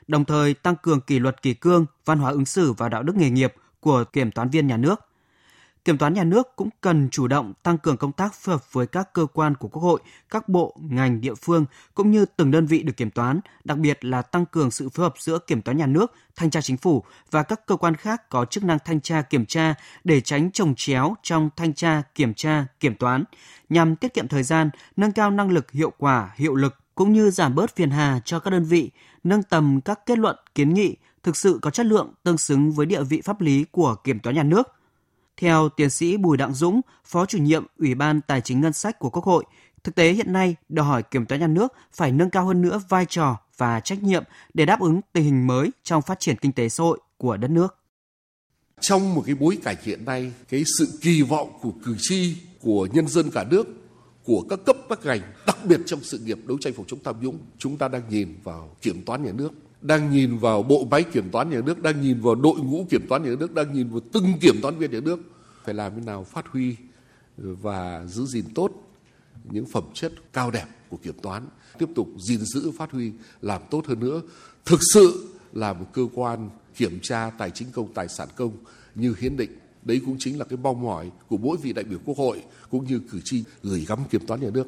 đồng 0.09 0.25
thời 0.25 0.55
tăng 0.55 0.77
cường 0.77 1.01
kỷ 1.01 1.19
luật 1.19 1.43
kỷ 1.43 1.55
cương, 1.55 1.87
văn 2.05 2.19
hóa 2.19 2.31
ứng 2.31 2.47
xử 2.47 2.73
và 2.73 2.89
đạo 2.89 3.03
đức 3.03 3.17
nghề 3.17 3.31
nghiệp 3.31 3.55
của 3.81 4.05
kiểm 4.05 4.31
toán 4.31 4.51
viên 4.51 4.67
nhà 4.67 4.77
nước. 4.77 5.01
Kiểm 5.85 5.99
toán 5.99 6.15
nhà 6.15 6.25
nước 6.25 6.57
cũng 6.57 6.69
cần 6.81 7.09
chủ 7.11 7.29
động 7.29 7.53
tăng 7.63 7.79
cường 7.79 7.97
công 7.97 8.13
tác 8.13 8.35
phối 8.35 8.55
hợp 8.55 8.73
với 8.73 8.87
các 8.87 9.13
cơ 9.13 9.27
quan 9.33 9.55
của 9.55 9.69
Quốc 9.69 9.83
hội, 9.83 10.01
các 10.31 10.49
bộ, 10.49 10.77
ngành, 10.81 11.21
địa 11.21 11.35
phương 11.35 11.65
cũng 11.95 12.11
như 12.11 12.25
từng 12.25 12.51
đơn 12.51 12.67
vị 12.67 12.83
được 12.83 12.97
kiểm 12.97 13.11
toán, 13.11 13.41
đặc 13.65 13.79
biệt 13.79 14.05
là 14.05 14.23
tăng 14.23 14.47
cường 14.47 14.71
sự 14.71 14.89
phối 14.89 15.05
hợp 15.05 15.15
giữa 15.19 15.39
kiểm 15.39 15.63
toán 15.63 15.77
nhà 15.77 15.87
nước, 15.87 16.13
thanh 16.37 16.51
tra 16.51 16.61
chính 16.61 16.77
phủ 16.77 17.05
và 17.31 17.43
các 17.43 17.67
cơ 17.67 17.77
quan 17.77 17.97
khác 17.97 18.31
có 18.31 18.45
chức 18.45 18.65
năng 18.65 18.79
thanh 18.85 19.01
tra 19.01 19.23
kiểm 19.23 19.47
tra 19.47 19.75
để 20.05 20.21
tránh 20.21 20.51
trồng 20.53 20.75
chéo 20.75 21.15
trong 21.23 21.51
thanh 21.57 21.75
tra, 21.75 22.03
kiểm 22.15 22.35
tra, 22.35 22.67
kiểm 22.81 22.95
toán, 22.95 23.25
nhằm 23.69 23.97
tiết 23.97 24.15
kiệm 24.15 24.29
thời 24.29 24.43
gian, 24.43 24.71
nâng 24.97 25.13
cao 25.13 25.31
năng 25.31 25.51
lực, 25.51 25.71
hiệu 25.71 25.93
quả, 25.99 26.31
hiệu 26.37 26.55
lực 26.55 26.75
cũng 26.99 27.13
như 27.13 27.31
giảm 27.31 27.55
bớt 27.55 27.77
phiền 27.77 27.91
hà 27.91 28.21
cho 28.25 28.39
các 28.41 28.51
đơn 28.51 28.65
vị, 28.65 28.91
nâng 29.25 29.43
tầm 29.43 29.81
các 29.81 30.07
kết 30.07 30.19
luận, 30.19 30.37
kiến 30.55 30.75
nghị 30.75 30.97
thực 31.23 31.37
sự 31.37 31.59
có 31.63 31.71
chất 31.71 31.87
lượng 31.87 32.13
tương 32.23 32.39
xứng 32.39 32.73
với 32.73 32.87
địa 32.87 33.03
vị 33.03 33.21
pháp 33.21 33.41
lý 33.41 33.65
của 33.71 33.95
kiểm 34.05 34.19
toán 34.19 34.37
nhà 34.37 34.43
nước 34.43 34.69
theo 35.37 35.69
tiến 35.69 35.91
sĩ 35.91 36.17
Bùi 36.17 36.37
Đặng 36.37 36.55
Dũng, 36.55 36.81
Phó 37.05 37.27
chủ 37.27 37.39
nhiệm 37.39 37.67
Ủy 37.79 37.95
ban 37.95 38.21
Tài 38.21 38.41
chính 38.41 38.61
Ngân 38.61 38.73
sách 38.73 38.99
của 38.99 39.11
Quốc 39.11 39.25
hội, 39.25 39.45
thực 39.85 39.95
tế 39.95 40.13
hiện 40.13 40.33
nay 40.33 40.57
đòi 40.69 40.87
hỏi 40.87 41.03
kiểm 41.03 41.27
toán 41.27 41.41
nhà 41.41 41.47
nước 41.47 41.73
phải 41.93 42.13
nâng 42.13 42.31
cao 42.31 42.45
hơn 42.45 42.63
nữa 42.63 42.81
vai 42.89 43.07
trò 43.07 43.37
và 43.57 43.81
trách 43.81 44.03
nhiệm 44.03 44.25
để 44.55 44.67
đáp 44.67 44.81
ứng 44.81 45.01
tình 45.13 45.25
hình 45.25 45.47
mới 45.47 45.71
trong 45.83 46.03
phát 46.03 46.21
triển 46.21 46.37
kinh 46.37 46.53
tế 46.53 46.69
xã 46.69 46.85
hội 46.85 46.99
của 47.17 47.37
đất 47.37 47.51
nước. 47.51 47.77
Trong 48.81 49.15
một 49.15 49.23
cái 49.27 49.35
bối 49.35 49.59
cảnh 49.63 49.77
hiện 49.83 50.05
nay, 50.05 50.33
cái 50.49 50.65
sự 50.79 50.99
kỳ 51.01 51.23
vọng 51.23 51.59
của 51.63 51.73
cử 51.85 51.97
tri, 51.99 52.37
của 52.61 52.89
nhân 52.93 53.09
dân 53.09 53.31
cả 53.31 53.45
nước, 53.51 53.67
của 54.29 54.45
các 54.51 54.61
cấp 54.67 54.77
các 54.89 55.05
ngành, 55.05 55.21
đặc 55.47 55.57
biệt 55.65 55.81
trong 55.87 56.01
sự 56.03 56.19
nghiệp 56.19 56.39
đấu 56.47 56.59
tranh 56.61 56.73
phòng 56.73 56.87
chống 56.89 57.01
tham 57.05 57.17
nhũng, 57.21 57.39
chúng 57.59 57.77
ta 57.77 57.89
đang 57.89 58.03
nhìn 58.09 58.35
vào 58.45 58.77
kiểm 58.83 59.03
toán 59.05 59.25
nhà 59.25 59.33
nước 59.33 59.53
đang 59.83 60.11
nhìn 60.11 60.39
vào 60.39 60.63
bộ 60.63 60.87
máy 60.91 61.03
kiểm 61.03 61.31
toán 61.31 61.51
nhà 61.51 61.61
nước, 61.67 61.83
đang 61.83 62.01
nhìn 62.01 62.21
vào 62.21 62.35
đội 62.35 62.61
ngũ 62.61 62.87
kiểm 62.91 63.07
toán 63.09 63.23
nhà 63.23 63.35
nước, 63.39 63.55
đang 63.55 63.73
nhìn 63.73 63.89
vào 63.89 64.01
từng 64.13 64.25
kiểm 64.41 64.61
toán 64.63 64.79
viên 64.79 64.91
nhà 64.91 65.01
nước 65.01 65.21
phải 65.65 65.75
làm 65.75 65.93
thế 65.95 66.01
nào 66.07 66.25
phát 66.25 66.47
huy 66.47 66.77
và 67.37 68.07
giữ 68.07 68.25
gìn 68.27 68.45
tốt 68.55 68.73
những 69.51 69.67
phẩm 69.67 69.85
chất 69.95 70.13
cao 70.33 70.51
đẹp 70.51 70.67
của 70.89 70.97
kiểm 70.97 71.15
toán, 71.23 71.47
tiếp 71.79 71.89
tục 71.95 72.09
gìn 72.19 72.41
giữ 72.41 72.71
phát 72.71 72.91
huy 72.91 73.13
làm 73.43 73.63
tốt 73.71 73.87
hơn 73.87 74.01
nữa, 74.01 74.23
thực 74.65 74.81
sự 74.95 75.29
là 75.53 75.73
một 75.73 75.87
cơ 75.93 76.03
quan 76.15 76.51
kiểm 76.77 76.99
tra 77.03 77.31
tài 77.39 77.51
chính 77.51 77.69
công 77.73 77.95
tài 77.95 78.09
sản 78.09 78.29
công 78.37 78.53
như 78.95 79.15
hiến 79.19 79.37
định. 79.37 79.51
Đấy 79.89 80.01
cũng 80.07 80.17
chính 80.19 80.39
là 80.39 80.45
cái 80.45 80.59
mong 80.63 80.83
mỏi 80.83 81.11
của 81.29 81.37
mỗi 81.37 81.57
vị 81.63 81.73
đại 81.73 81.85
biểu 81.85 81.99
Quốc 82.05 82.19
hội 82.19 82.43
cũng 82.71 82.85
như 82.85 83.01
cử 83.11 83.21
tri 83.25 83.45
gửi 83.63 83.85
gắm 83.89 83.99
kiểm 84.11 84.27
toán 84.27 84.41
nhà 84.41 84.49
nước. 84.55 84.67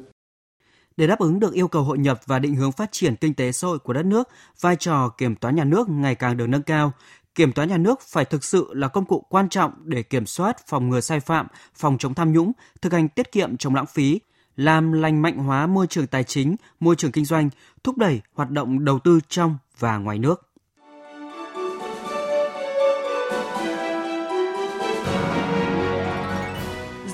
Để 0.97 1.07
đáp 1.07 1.19
ứng 1.19 1.39
được 1.39 1.53
yêu 1.53 1.67
cầu 1.67 1.83
hội 1.83 1.97
nhập 1.97 2.21
và 2.25 2.39
định 2.39 2.55
hướng 2.55 2.71
phát 2.71 2.91
triển 2.91 3.15
kinh 3.15 3.33
tế 3.33 3.51
xã 3.51 3.67
hội 3.67 3.79
của 3.79 3.93
đất 3.93 4.05
nước, 4.05 4.29
vai 4.59 4.75
trò 4.75 5.09
kiểm 5.09 5.35
toán 5.35 5.55
nhà 5.55 5.63
nước 5.63 5.89
ngày 5.89 6.15
càng 6.15 6.37
được 6.37 6.47
nâng 6.47 6.61
cao. 6.61 6.91
Kiểm 7.35 7.51
toán 7.51 7.69
nhà 7.69 7.77
nước 7.77 8.01
phải 8.01 8.25
thực 8.25 8.43
sự 8.43 8.67
là 8.73 8.87
công 8.87 9.05
cụ 9.05 9.25
quan 9.29 9.49
trọng 9.49 9.71
để 9.83 10.03
kiểm 10.03 10.25
soát, 10.25 10.67
phòng 10.67 10.89
ngừa 10.89 11.01
sai 11.01 11.19
phạm, 11.19 11.47
phòng 11.75 11.97
chống 11.97 12.13
tham 12.13 12.31
nhũng, 12.33 12.51
thực 12.81 12.93
hành 12.93 13.09
tiết 13.09 13.31
kiệm 13.31 13.57
chống 13.57 13.75
lãng 13.75 13.85
phí, 13.85 14.19
làm 14.55 14.91
lành 14.91 15.21
mạnh 15.21 15.37
hóa 15.37 15.67
môi 15.67 15.87
trường 15.87 16.07
tài 16.07 16.23
chính, 16.23 16.55
môi 16.79 16.95
trường 16.95 17.11
kinh 17.11 17.25
doanh, 17.25 17.49
thúc 17.83 17.97
đẩy 17.97 18.21
hoạt 18.33 18.49
động 18.49 18.85
đầu 18.85 18.99
tư 18.99 19.19
trong 19.29 19.57
và 19.79 19.97
ngoài 19.97 20.19
nước. 20.19 20.50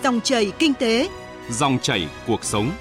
Dòng 0.07 0.21
chảy 0.21 0.51
kinh 0.59 0.73
tế, 0.73 1.09
dòng 1.49 1.79
chảy 1.81 2.07
cuộc 2.27 2.43
sống. 2.43 2.71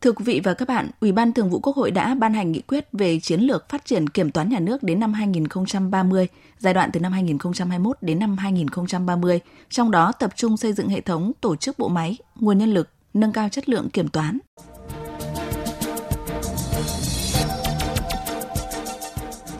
Thưa 0.00 0.12
quý 0.12 0.24
vị 0.24 0.40
và 0.44 0.54
các 0.54 0.68
bạn, 0.68 0.90
Ủy 1.00 1.12
ban 1.12 1.32
Thường 1.32 1.50
vụ 1.50 1.60
Quốc 1.60 1.76
hội 1.76 1.90
đã 1.90 2.14
ban 2.14 2.34
hành 2.34 2.52
nghị 2.52 2.60
quyết 2.60 2.88
về 2.92 3.20
chiến 3.20 3.40
lược 3.40 3.68
phát 3.68 3.84
triển 3.84 4.08
kiểm 4.08 4.30
toán 4.30 4.48
nhà 4.48 4.58
nước 4.58 4.82
đến 4.82 5.00
năm 5.00 5.12
2030, 5.12 6.28
giai 6.58 6.74
đoạn 6.74 6.90
từ 6.92 7.00
năm 7.00 7.12
2021 7.12 7.96
đến 8.00 8.18
năm 8.18 8.36
2030, 8.38 9.40
trong 9.70 9.90
đó 9.90 10.12
tập 10.12 10.30
trung 10.36 10.56
xây 10.56 10.72
dựng 10.72 10.88
hệ 10.88 11.00
thống 11.00 11.32
tổ 11.40 11.56
chức 11.56 11.78
bộ 11.78 11.88
máy, 11.88 12.16
nguồn 12.36 12.58
nhân 12.58 12.74
lực, 12.74 12.88
nâng 13.14 13.32
cao 13.32 13.48
chất 13.48 13.68
lượng 13.68 13.90
kiểm 13.90 14.08
toán. 14.08 14.38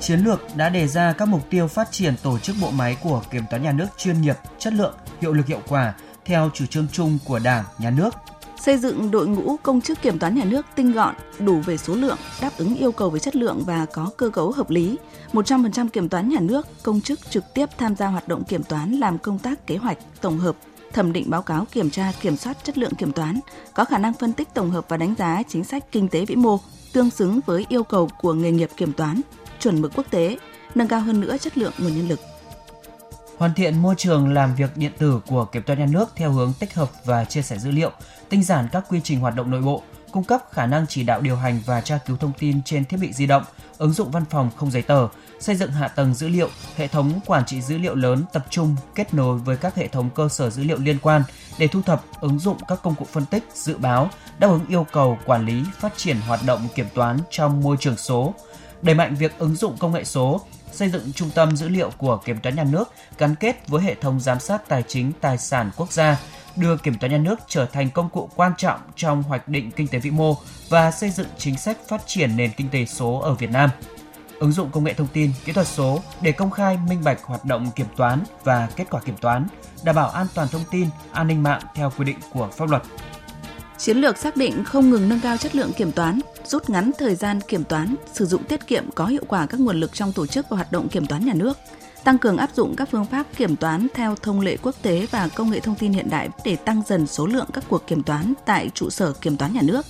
Chiến 0.09 0.21
lược 0.21 0.41
đã 0.57 0.69
đề 0.69 0.87
ra 0.87 1.13
các 1.13 1.29
mục 1.29 1.51
tiêu 1.51 1.67
phát 1.67 1.93
triển 1.93 2.15
tổ 2.23 2.39
chức 2.39 2.57
bộ 2.61 2.71
máy 2.71 2.97
của 3.03 3.23
kiểm 3.31 3.43
toán 3.51 3.63
nhà 3.63 3.73
nước 3.73 3.87
chuyên 3.97 4.21
nghiệp, 4.21 4.37
chất 4.59 4.73
lượng, 4.73 4.95
hiệu 5.21 5.33
lực 5.33 5.47
hiệu 5.47 5.61
quả 5.69 5.95
theo 6.25 6.51
chủ 6.55 6.67
trương 6.67 6.87
chung 6.93 7.19
của 7.25 7.39
Đảng, 7.39 7.65
Nhà 7.79 7.91
nước 7.91 8.15
xây 8.61 8.77
dựng 8.79 9.11
đội 9.11 9.27
ngũ 9.27 9.57
công 9.57 9.81
chức 9.81 10.03
kiểm 10.03 10.19
toán 10.19 10.35
nhà 10.35 10.45
nước 10.45 10.67
tinh 10.75 10.93
gọn, 10.93 11.15
đủ 11.39 11.61
về 11.61 11.77
số 11.77 11.95
lượng, 11.95 12.17
đáp 12.41 12.51
ứng 12.57 12.77
yêu 12.77 12.93
cầu 12.93 13.11
về 13.11 13.21
chất 13.21 13.37
lượng 13.37 13.63
và 13.67 13.87
có 13.93 14.11
cơ 14.17 14.31
cấu 14.31 14.51
hợp 14.51 14.71
lý. 14.71 14.97
100% 15.33 15.89
kiểm 15.89 16.09
toán 16.09 16.29
nhà 16.29 16.41
nước, 16.41 16.67
công 16.83 17.01
chức 17.01 17.31
trực 17.31 17.55
tiếp 17.55 17.69
tham 17.79 17.97
gia 17.97 18.07
hoạt 18.07 18.29
động 18.29 18.45
kiểm 18.45 18.63
toán 18.63 18.93
làm 18.93 19.19
công 19.19 19.39
tác 19.39 19.67
kế 19.67 19.77
hoạch, 19.77 19.99
tổng 20.21 20.39
hợp, 20.39 20.57
thẩm 20.93 21.13
định 21.13 21.31
báo 21.31 21.43
cáo 21.43 21.67
kiểm 21.73 21.91
tra 21.91 22.13
kiểm 22.21 22.37
soát 22.37 22.57
chất 22.65 22.79
lượng 22.79 22.95
kiểm 22.95 23.13
toán, 23.13 23.41
có 23.75 23.85
khả 23.85 23.99
năng 23.99 24.13
phân 24.13 24.33
tích 24.33 24.49
tổng 24.55 24.71
hợp 24.71 24.85
và 24.89 24.97
đánh 24.97 25.15
giá 25.19 25.43
chính 25.49 25.65
sách 25.65 25.93
kinh 25.93 26.09
tế 26.09 26.25
vĩ 26.25 26.37
mô 26.37 26.59
tương 26.93 27.11
xứng 27.11 27.41
với 27.47 27.67
yêu 27.69 27.83
cầu 27.83 28.11
của 28.21 28.33
nghề 28.33 28.51
nghiệp 28.51 28.71
kiểm 28.77 28.93
toán, 28.93 29.21
chuẩn 29.61 29.83
mực 29.83 29.93
quốc 29.95 30.07
tế, 30.11 30.39
nâng 30.75 30.89
cao 30.89 31.01
hơn 31.01 31.21
nữa 31.21 31.37
chất 31.41 31.59
lượng 31.59 31.73
nguồn 31.79 31.95
nhân 31.97 32.09
lực. 32.09 32.21
Hoàn 33.39 33.55
thiện 33.55 33.83
môi 33.83 33.95
trường 33.99 34.33
làm 34.33 34.55
việc 34.55 34.77
điện 34.77 34.93
tử 34.99 35.21
của 35.27 35.45
kiểm 35.45 35.63
toán 35.63 35.79
nhà 35.79 35.87
nước 35.87 36.13
theo 36.17 36.33
hướng 36.33 36.53
tích 36.61 36.75
hợp 36.75 36.91
và 37.05 37.25
chia 37.25 37.43
sẻ 37.43 37.59
dữ 37.59 37.71
liệu, 37.71 37.91
tinh 38.29 38.43
giản 38.43 38.69
các 38.73 38.85
quy 38.89 39.01
trình 39.05 39.21
hoạt 39.21 39.35
động 39.35 39.51
nội 39.51 39.61
bộ, 39.61 39.83
cung 40.13 40.25
cấp 40.25 40.43
khả 40.53 40.67
năng 40.67 40.87
chỉ 40.87 41.03
đạo 41.03 41.21
điều 41.21 41.37
hành 41.37 41.61
và 41.67 41.81
tra 41.81 41.99
cứu 42.07 42.17
thông 42.17 42.33
tin 42.39 42.63
trên 42.63 42.85
thiết 42.85 42.97
bị 42.97 43.13
di 43.13 43.27
động, 43.27 43.43
ứng 43.79 43.93
dụng 43.93 44.11
văn 44.11 44.25
phòng 44.31 44.51
không 44.57 44.71
giấy 44.71 44.83
tờ, 44.83 45.09
xây 45.41 45.57
dựng 45.57 45.71
hạ 45.71 45.89
tầng 45.89 46.15
dữ 46.15 46.29
liệu, 46.29 46.49
hệ 46.77 46.89
thống 46.89 47.21
quản 47.27 47.45
trị 47.45 47.63
dữ 47.63 47.79
liệu 47.79 47.95
lớn 47.95 48.25
tập 48.33 48.47
trung 48.51 48.77
kết 48.95 49.15
nối 49.15 49.39
với 49.39 49.57
các 49.57 49.75
hệ 49.75 49.89
thống 49.89 50.11
cơ 50.15 50.29
sở 50.29 50.51
dữ 50.51 50.65
liệu 50.65 50.79
liên 50.79 50.99
quan 51.03 51.23
để 51.59 51.69
thu 51.69 51.83
thập, 51.83 52.03
ứng 52.21 52.39
dụng 52.39 52.57
các 52.69 52.83
công 52.83 52.95
cụ 52.95 53.07
phân 53.13 53.25
tích, 53.27 53.45
dự 53.55 53.77
báo, 53.77 54.11
đáp 54.39 54.49
ứng 54.49 54.67
yêu 54.69 54.87
cầu 54.93 55.19
quản 55.27 55.47
lý, 55.47 55.63
phát 55.79 55.93
triển 55.97 56.17
hoạt 56.21 56.41
động 56.47 56.69
kiểm 56.75 56.87
toán 56.95 57.19
trong 57.31 57.61
môi 57.61 57.77
trường 57.81 57.97
số, 57.97 58.35
đẩy 58.83 58.95
mạnh 58.95 59.15
việc 59.15 59.39
ứng 59.39 59.55
dụng 59.55 59.77
công 59.79 59.93
nghệ 59.93 60.05
số, 60.05 60.41
xây 60.73 60.89
dựng 60.89 61.13
trung 61.13 61.31
tâm 61.35 61.57
dữ 61.57 61.69
liệu 61.69 61.91
của 61.99 62.17
kiểm 62.25 62.41
toán 62.41 62.57
nhà 62.57 62.65
nước 62.65 62.93
gắn 63.19 63.35
kết 63.35 63.69
với 63.69 63.83
hệ 63.83 63.95
thống 63.95 64.21
giám 64.21 64.41
sát 64.41 64.69
tài 64.69 64.83
chính 64.89 65.13
tài 65.21 65.39
sản 65.39 65.71
quốc 65.77 65.93
gia, 65.93 66.21
đưa 66.57 66.77
kiểm 66.77 66.95
toán 66.99 67.13
nhà 67.13 67.19
nước 67.19 67.39
trở 67.49 67.67
thành 67.67 67.91
công 67.91 68.11
cụ 68.11 68.31
quan 68.37 68.53
trọng 68.59 68.81
trong 68.97 69.23
hoạch 69.23 69.49
định 69.49 69.71
kinh 69.71 69.89
tế 69.89 69.99
vĩ 69.99 70.11
mô 70.11 70.37
và 70.69 70.91
xây 70.91 71.11
dựng 71.11 71.27
chính 71.39 71.57
sách 71.57 71.79
phát 71.89 72.03
triển 72.07 72.37
nền 72.37 72.51
kinh 72.57 72.69
tế 72.69 72.85
số 72.85 73.19
ở 73.19 73.35
Việt 73.35 73.51
Nam. 73.51 73.71
Ứng 74.39 74.53
dụng 74.53 74.71
công 74.71 74.85
nghệ 74.85 74.95
thông 74.95 75.07
tin, 75.07 75.33
kỹ 75.45 75.53
thuật 75.53 75.67
số 75.67 76.01
để 76.21 76.33
công 76.33 76.51
khai 76.51 76.79
minh 76.89 77.05
bạch 77.05 77.23
hoạt 77.23 77.45
động 77.45 77.71
kiểm 77.77 77.87
toán 77.97 78.25
và 78.45 78.69
kết 78.77 78.85
quả 78.91 79.01
kiểm 79.01 79.17
toán, 79.17 79.47
đảm 79.85 79.95
bảo 79.95 80.09
an 80.09 80.27
toàn 80.35 80.49
thông 80.49 80.65
tin, 80.71 80.89
an 81.13 81.27
ninh 81.27 81.43
mạng 81.43 81.61
theo 81.75 81.93
quy 81.99 82.05
định 82.05 82.19
của 82.33 82.49
pháp 82.57 82.69
luật. 82.69 82.83
Chiến 83.79 83.97
lược 83.97 84.19
xác 84.19 84.37
định 84.37 84.65
không 84.65 84.91
ngừng 84.91 85.09
nâng 85.09 85.21
cao 85.21 85.37
chất 85.37 85.57
lượng 85.57 85.73
kiểm 85.73 85.93
toán, 85.93 86.21
rút 86.45 86.71
ngắn 86.71 86.91
thời 86.99 87.15
gian 87.15 87.41
kiểm 87.41 87.65
toán, 87.65 87.95
sử 88.13 88.27
dụng 88.27 88.45
tiết 88.45 88.67
kiệm 88.67 88.91
có 88.95 89.07
hiệu 89.07 89.23
quả 89.29 89.47
các 89.47 89.61
nguồn 89.61 89.81
lực 89.81 89.93
trong 89.95 90.13
tổ 90.13 90.27
chức 90.27 90.47
và 90.49 90.57
hoạt 90.57 90.73
động 90.73 90.89
kiểm 90.89 91.07
toán 91.07 91.27
nhà 91.27 91.35
nước, 91.35 91.59
tăng 92.05 92.19
cường 92.19 92.37
áp 92.37 92.51
dụng 92.55 92.77
các 92.77 92.89
phương 92.91 93.05
pháp 93.05 93.27
kiểm 93.37 93.57
toán 93.57 93.87
theo 93.95 94.15
thông 94.23 94.41
lệ 94.41 94.57
quốc 94.63 94.75
tế 94.83 95.07
và 95.11 95.29
công 95.29 95.51
nghệ 95.51 95.61
thông 95.61 95.75
tin 95.75 95.93
hiện 95.93 96.11
đại 96.11 96.29
để 96.45 96.57
tăng 96.57 96.83
dần 96.87 97.07
số 97.07 97.27
lượng 97.27 97.47
các 97.53 97.65
cuộc 97.69 97.87
kiểm 97.87 98.03
toán 98.03 98.35
tại 98.47 98.71
trụ 98.75 98.91
sở 98.91 99.13
kiểm 99.13 99.37
toán 99.37 99.53
nhà 99.53 99.63
nước. 99.65 99.87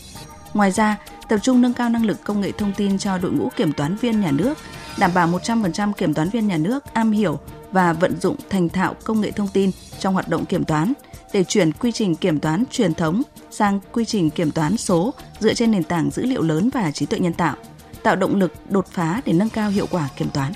Ngoài 0.55 0.71
ra, 0.71 0.99
tập 1.29 1.39
trung 1.43 1.61
nâng 1.61 1.75
cao 1.75 1.91
năng 1.91 2.07
lực 2.07 2.25
công 2.25 2.41
nghệ 2.41 2.53
thông 2.53 2.73
tin 2.77 2.99
cho 2.99 3.19
đội 3.19 3.33
ngũ 3.33 3.49
kiểm 3.57 3.73
toán 3.73 3.97
viên 3.97 4.21
nhà 4.21 4.31
nước, 4.31 4.59
đảm 4.99 5.11
bảo 5.15 5.29
100% 5.29 5.93
kiểm 5.93 6.15
toán 6.15 6.29
viên 6.29 6.49
nhà 6.49 6.57
nước 6.57 6.95
am 6.95 7.11
hiểu 7.11 7.39
và 7.73 7.93
vận 7.93 8.21
dụng 8.21 8.37
thành 8.51 8.69
thạo 8.69 8.95
công 9.05 9.21
nghệ 9.21 9.31
thông 9.31 9.49
tin 9.49 9.71
trong 9.99 10.15
hoạt 10.15 10.29
động 10.29 10.47
kiểm 10.47 10.65
toán 10.65 10.93
để 11.33 11.45
chuyển 11.45 11.73
quy 11.73 11.93
trình 11.93 12.17
kiểm 12.17 12.41
toán 12.41 12.65
truyền 12.71 12.95
thống 12.95 13.23
sang 13.51 13.81
quy 13.93 14.05
trình 14.05 14.31
kiểm 14.31 14.51
toán 14.51 14.77
số 14.77 15.15
dựa 15.41 15.55
trên 15.55 15.71
nền 15.71 15.85
tảng 15.85 16.11
dữ 16.11 16.23
liệu 16.27 16.43
lớn 16.43 16.71
và 16.75 16.91
trí 16.91 17.07
tuệ 17.07 17.19
nhân 17.19 17.33
tạo, 17.33 17.57
tạo 18.03 18.17
động 18.17 18.37
lực 18.37 18.53
đột 18.71 18.87
phá 18.87 19.21
để 19.25 19.33
nâng 19.33 19.51
cao 19.51 19.71
hiệu 19.71 19.87
quả 19.91 20.09
kiểm 20.17 20.31
toán. 20.31 20.53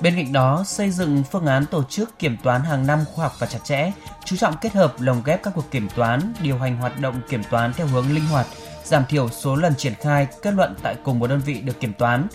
Bên 0.00 0.16
cạnh 0.16 0.32
đó, 0.32 0.64
xây 0.66 0.90
dựng 0.90 1.22
phương 1.30 1.46
án 1.46 1.66
tổ 1.66 1.84
chức 1.88 2.18
kiểm 2.18 2.36
toán 2.42 2.62
hàng 2.62 2.86
năm 2.86 2.98
khoa 3.14 3.24
học 3.24 3.36
và 3.38 3.46
chặt 3.46 3.58
chẽ, 3.64 3.92
chú 4.24 4.36
trọng 4.36 4.54
kết 4.60 4.72
hợp 4.72 4.94
lồng 5.00 5.22
ghép 5.24 5.42
các 5.42 5.52
cuộc 5.54 5.70
kiểm 5.70 5.88
toán, 5.96 6.32
điều 6.42 6.58
hành 6.58 6.76
hoạt 6.76 7.00
động 7.00 7.20
kiểm 7.28 7.42
toán 7.50 7.72
theo 7.72 7.86
hướng 7.86 8.14
linh 8.14 8.26
hoạt, 8.26 8.46
giảm 8.84 9.04
thiểu 9.08 9.28
số 9.28 9.56
lần 9.56 9.74
triển 9.74 9.94
khai 10.00 10.26
kết 10.42 10.54
luận 10.54 10.74
tại 10.82 10.96
cùng 11.04 11.18
một 11.18 11.26
đơn 11.26 11.40
vị 11.46 11.60
được 11.60 11.80
kiểm 11.80 11.92
toán, 11.92 12.26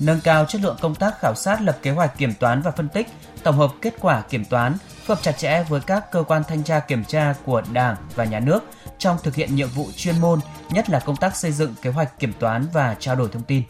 nâng 0.00 0.20
cao 0.20 0.44
chất 0.44 0.60
lượng 0.60 0.76
công 0.80 0.94
tác 0.94 1.20
khảo 1.20 1.34
sát 1.34 1.62
lập 1.62 1.78
kế 1.82 1.90
hoạch 1.90 2.18
kiểm 2.18 2.34
toán 2.34 2.62
và 2.62 2.70
phân 2.70 2.88
tích, 2.88 3.06
tổng 3.42 3.56
hợp 3.56 3.70
kết 3.82 3.94
quả 4.00 4.22
kiểm 4.30 4.44
toán, 4.44 4.76
phối 5.04 5.16
hợp 5.16 5.22
chặt 5.22 5.32
chẽ 5.32 5.64
với 5.68 5.80
các 5.80 6.12
cơ 6.12 6.22
quan 6.22 6.42
thanh 6.48 6.62
tra 6.62 6.80
kiểm 6.80 7.04
tra 7.04 7.34
của 7.44 7.62
Đảng 7.72 7.96
và 8.14 8.24
Nhà 8.24 8.40
nước 8.40 8.60
trong 8.98 9.16
thực 9.22 9.34
hiện 9.34 9.54
nhiệm 9.54 9.68
vụ 9.68 9.86
chuyên 9.96 10.20
môn, 10.20 10.40
nhất 10.70 10.90
là 10.90 11.00
công 11.00 11.16
tác 11.16 11.36
xây 11.36 11.52
dựng 11.52 11.74
kế 11.82 11.90
hoạch 11.90 12.18
kiểm 12.18 12.32
toán 12.38 12.66
và 12.72 12.96
trao 12.98 13.16
đổi 13.16 13.28
thông 13.32 13.42
tin. 13.42 13.62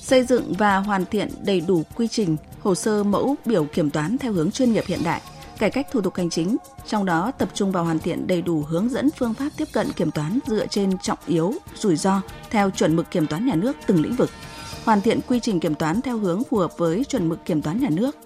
Xây 0.00 0.24
dựng 0.24 0.52
và 0.58 0.76
hoàn 0.76 1.06
thiện 1.06 1.28
đầy 1.44 1.60
đủ 1.60 1.82
quy 1.96 2.08
trình, 2.08 2.36
hồ 2.62 2.74
sơ 2.74 3.04
mẫu 3.04 3.36
biểu 3.44 3.64
kiểm 3.64 3.90
toán 3.90 4.18
theo 4.18 4.32
hướng 4.32 4.50
chuyên 4.50 4.72
nghiệp 4.72 4.84
hiện 4.86 5.00
đại, 5.04 5.20
cải 5.58 5.70
cách 5.70 5.86
thủ 5.92 6.00
tục 6.00 6.16
hành 6.16 6.30
chính, 6.30 6.56
trong 6.86 7.04
đó 7.04 7.32
tập 7.38 7.48
trung 7.54 7.72
vào 7.72 7.84
hoàn 7.84 7.98
thiện 7.98 8.26
đầy 8.26 8.42
đủ 8.42 8.62
hướng 8.62 8.88
dẫn 8.88 9.08
phương 9.18 9.34
pháp 9.34 9.48
tiếp 9.56 9.68
cận 9.72 9.92
kiểm 9.92 10.10
toán 10.10 10.38
dựa 10.46 10.66
trên 10.66 10.98
trọng 10.98 11.18
yếu, 11.26 11.52
rủi 11.74 11.96
ro 11.96 12.20
theo 12.50 12.70
chuẩn 12.70 12.96
mực 12.96 13.10
kiểm 13.10 13.26
toán 13.26 13.46
nhà 13.46 13.54
nước 13.54 13.76
từng 13.86 14.02
lĩnh 14.02 14.16
vực, 14.16 14.30
hoàn 14.84 15.00
thiện 15.00 15.20
quy 15.28 15.40
trình 15.40 15.60
kiểm 15.60 15.74
toán 15.74 16.02
theo 16.02 16.18
hướng 16.18 16.42
phù 16.44 16.56
hợp 16.58 16.78
với 16.78 17.04
chuẩn 17.04 17.28
mực 17.28 17.44
kiểm 17.44 17.62
toán 17.62 17.80
nhà 17.80 17.88
nước, 17.90 18.16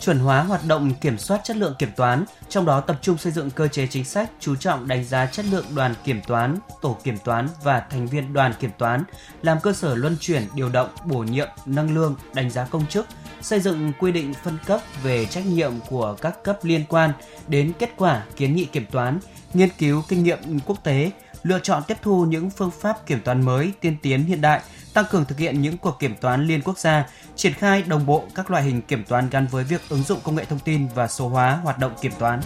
chuẩn 0.00 0.18
hóa 0.18 0.42
hoạt 0.42 0.60
động 0.66 0.92
kiểm 1.00 1.18
soát 1.18 1.40
chất 1.44 1.56
lượng 1.56 1.74
kiểm 1.78 1.88
toán, 1.96 2.24
trong 2.48 2.66
đó 2.66 2.80
tập 2.80 2.96
trung 3.02 3.18
xây 3.18 3.32
dựng 3.32 3.50
cơ 3.50 3.68
chế 3.68 3.86
chính 3.86 4.04
sách 4.04 4.30
chú 4.40 4.56
trọng 4.56 4.88
đánh 4.88 5.04
giá 5.04 5.26
chất 5.26 5.44
lượng 5.50 5.64
đoàn 5.74 5.94
kiểm 6.04 6.20
toán, 6.26 6.58
tổ 6.82 6.98
kiểm 7.04 7.18
toán 7.24 7.48
và 7.62 7.80
thành 7.90 8.06
viên 8.06 8.32
đoàn 8.32 8.52
kiểm 8.60 8.70
toán, 8.78 9.04
làm 9.42 9.58
cơ 9.62 9.72
sở 9.72 9.94
luân 9.94 10.16
chuyển, 10.20 10.42
điều 10.54 10.68
động, 10.68 10.88
bổ 11.04 11.18
nhiệm, 11.18 11.48
nâng 11.66 11.94
lương, 11.94 12.16
đánh 12.34 12.50
giá 12.50 12.64
công 12.64 12.86
chức, 12.86 13.06
xây 13.42 13.60
dựng 13.60 13.92
quy 14.00 14.12
định 14.12 14.34
phân 14.44 14.58
cấp 14.66 14.80
về 15.02 15.26
trách 15.26 15.46
nhiệm 15.46 15.72
của 15.88 16.16
các 16.20 16.44
cấp 16.44 16.58
liên 16.62 16.84
quan 16.88 17.12
đến 17.48 17.72
kết 17.78 17.90
quả 17.96 18.24
kiến 18.36 18.54
nghị 18.56 18.64
kiểm 18.64 18.86
toán, 18.90 19.18
nghiên 19.54 19.68
cứu 19.78 20.02
kinh 20.08 20.22
nghiệm 20.22 20.38
quốc 20.66 20.84
tế, 20.84 21.10
lựa 21.42 21.58
chọn 21.58 21.82
tiếp 21.86 21.96
thu 22.02 22.24
những 22.24 22.50
phương 22.50 22.70
pháp 22.70 23.06
kiểm 23.06 23.20
toán 23.24 23.42
mới, 23.42 23.72
tiên 23.80 23.96
tiến 24.02 24.24
hiện 24.24 24.40
đại, 24.40 24.60
tăng 24.94 25.04
cường 25.10 25.24
thực 25.24 25.38
hiện 25.38 25.62
những 25.62 25.78
cuộc 25.78 25.98
kiểm 25.98 26.14
toán 26.20 26.46
liên 26.46 26.60
quốc 26.64 26.78
gia, 26.78 27.06
triển 27.36 27.52
khai 27.52 27.82
đồng 27.82 28.06
bộ 28.06 28.24
các 28.34 28.50
loại 28.50 28.62
hình 28.62 28.82
kiểm 28.82 29.04
toán 29.04 29.30
gắn 29.30 29.46
với 29.50 29.64
việc 29.64 29.80
ứng 29.88 30.02
dụng 30.02 30.18
công 30.22 30.34
nghệ 30.34 30.44
thông 30.44 30.58
tin 30.58 30.88
và 30.94 31.08
số 31.08 31.28
hóa 31.28 31.60
hoạt 31.62 31.78
động 31.78 31.92
kiểm 32.00 32.12
toán. 32.18 32.40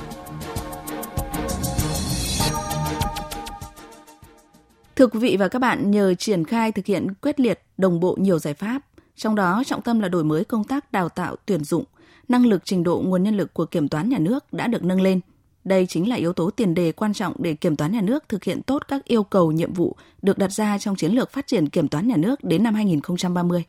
Thưa 4.97 5.07
quý 5.07 5.21
vị 5.21 5.37
và 5.37 5.49
các 5.49 5.59
bạn, 5.59 5.91
nhờ 5.91 6.15
triển 6.15 6.45
khai 6.45 6.73
thực 6.73 6.87
hiện 6.87 7.15
quyết 7.23 7.41
liệt 7.41 7.63
đồng 7.77 8.01
bộ 8.01 8.17
nhiều 8.21 8.39
giải 8.39 8.55
pháp, 8.55 8.83
trong 9.17 9.35
đó 9.35 9.63
trọng 9.67 9.83
tâm 9.83 10.01
là 10.01 10.09
đổi 10.09 10.25
mới 10.25 10.45
công 10.45 10.65
tác 10.65 10.93
đào 10.93 11.09
tạo 11.09 11.37
tuyển 11.47 11.65
dụng, 11.65 11.85
năng 12.29 12.47
lực 12.47 12.63
trình 12.65 12.83
độ 12.83 13.03
nguồn 13.05 13.23
nhân 13.23 13.37
lực 13.37 13.55
của 13.55 13.67
kiểm 13.67 13.89
toán 13.89 14.09
nhà 14.09 14.19
nước 14.19 14.53
đã 14.53 14.67
được 14.67 14.85
nâng 14.85 15.01
lên– 15.01 15.21
đây 15.65 15.87
chính 15.87 16.09
là 16.09 16.17
yếu 16.17 16.33
tố 16.33 16.51
tiền 16.51 16.75
đề 16.75 16.93
quan 16.93 17.13
trọng 17.13 17.35
để 17.39 17.55
kiểm 17.55 17.77
toán 17.77 17.93
nhà 17.93 18.01
nước 18.01 18.29
thực 18.29 18.45
hiện 18.45 18.63
tốt 18.63 18.83
các 18.89 19.05
yêu 19.05 19.23
cầu 19.23 19.53
nhiệm 19.53 19.73
vụ 19.73 19.97
được 20.23 20.39
đặt 20.39 20.53
ra 20.53 20.79
trong 20.79 20.97
chiến 20.97 21.13
lược 21.13 21.33
phát 21.33 21.47
triển 21.47 21.69
kiểm 21.69 21.89
toán 21.89 22.09
nhà 22.09 22.17
nước 22.17 22.45
đến 22.45 22.63
năm 22.63 22.75
2030. 22.75 23.65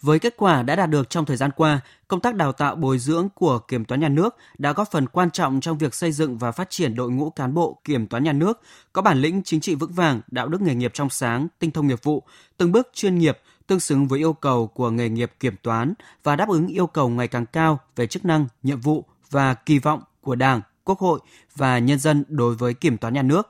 Với 0.00 0.18
kết 0.18 0.34
quả 0.36 0.62
đã 0.62 0.76
đạt 0.76 0.90
được 0.90 1.10
trong 1.10 1.24
thời 1.24 1.36
gian 1.36 1.50
qua, 1.56 1.80
công 2.08 2.20
tác 2.20 2.34
đào 2.34 2.52
tạo 2.52 2.76
bồi 2.76 2.98
dưỡng 2.98 3.28
của 3.34 3.58
kiểm 3.58 3.84
toán 3.84 4.00
nhà 4.00 4.08
nước 4.08 4.36
đã 4.58 4.72
góp 4.72 4.90
phần 4.90 5.06
quan 5.06 5.30
trọng 5.30 5.60
trong 5.60 5.78
việc 5.78 5.94
xây 5.94 6.12
dựng 6.12 6.38
và 6.38 6.52
phát 6.52 6.70
triển 6.70 6.94
đội 6.94 7.10
ngũ 7.10 7.30
cán 7.30 7.54
bộ 7.54 7.78
kiểm 7.84 8.06
toán 8.06 8.24
nhà 8.24 8.32
nước 8.32 8.60
có 8.92 9.02
bản 9.02 9.18
lĩnh 9.20 9.42
chính 9.42 9.60
trị 9.60 9.74
vững 9.74 9.92
vàng, 9.92 10.20
đạo 10.30 10.48
đức 10.48 10.62
nghề 10.62 10.74
nghiệp 10.74 10.90
trong 10.94 11.10
sáng, 11.10 11.48
tinh 11.58 11.70
thông 11.70 11.86
nghiệp 11.86 12.02
vụ, 12.02 12.22
từng 12.56 12.72
bước 12.72 12.88
chuyên 12.94 13.18
nghiệp, 13.18 13.38
tương 13.66 13.80
xứng 13.80 14.08
với 14.08 14.18
yêu 14.18 14.32
cầu 14.32 14.66
của 14.66 14.90
nghề 14.90 15.08
nghiệp 15.08 15.32
kiểm 15.40 15.54
toán 15.62 15.94
và 16.22 16.36
đáp 16.36 16.48
ứng 16.48 16.66
yêu 16.66 16.86
cầu 16.86 17.08
ngày 17.08 17.28
càng 17.28 17.46
cao 17.46 17.78
về 17.96 18.06
chức 18.06 18.24
năng, 18.24 18.46
nhiệm 18.62 18.80
vụ 18.80 19.04
và 19.30 19.54
kỳ 19.54 19.78
vọng 19.78 20.02
của 20.20 20.34
Đảng, 20.34 20.60
Quốc 20.88 20.98
hội 20.98 21.20
và 21.56 21.78
nhân 21.78 21.98
dân 21.98 22.24
đối 22.28 22.54
với 22.54 22.74
kiểm 22.74 22.98
toán 22.98 23.14
nhà 23.14 23.22
nước. 23.22 23.48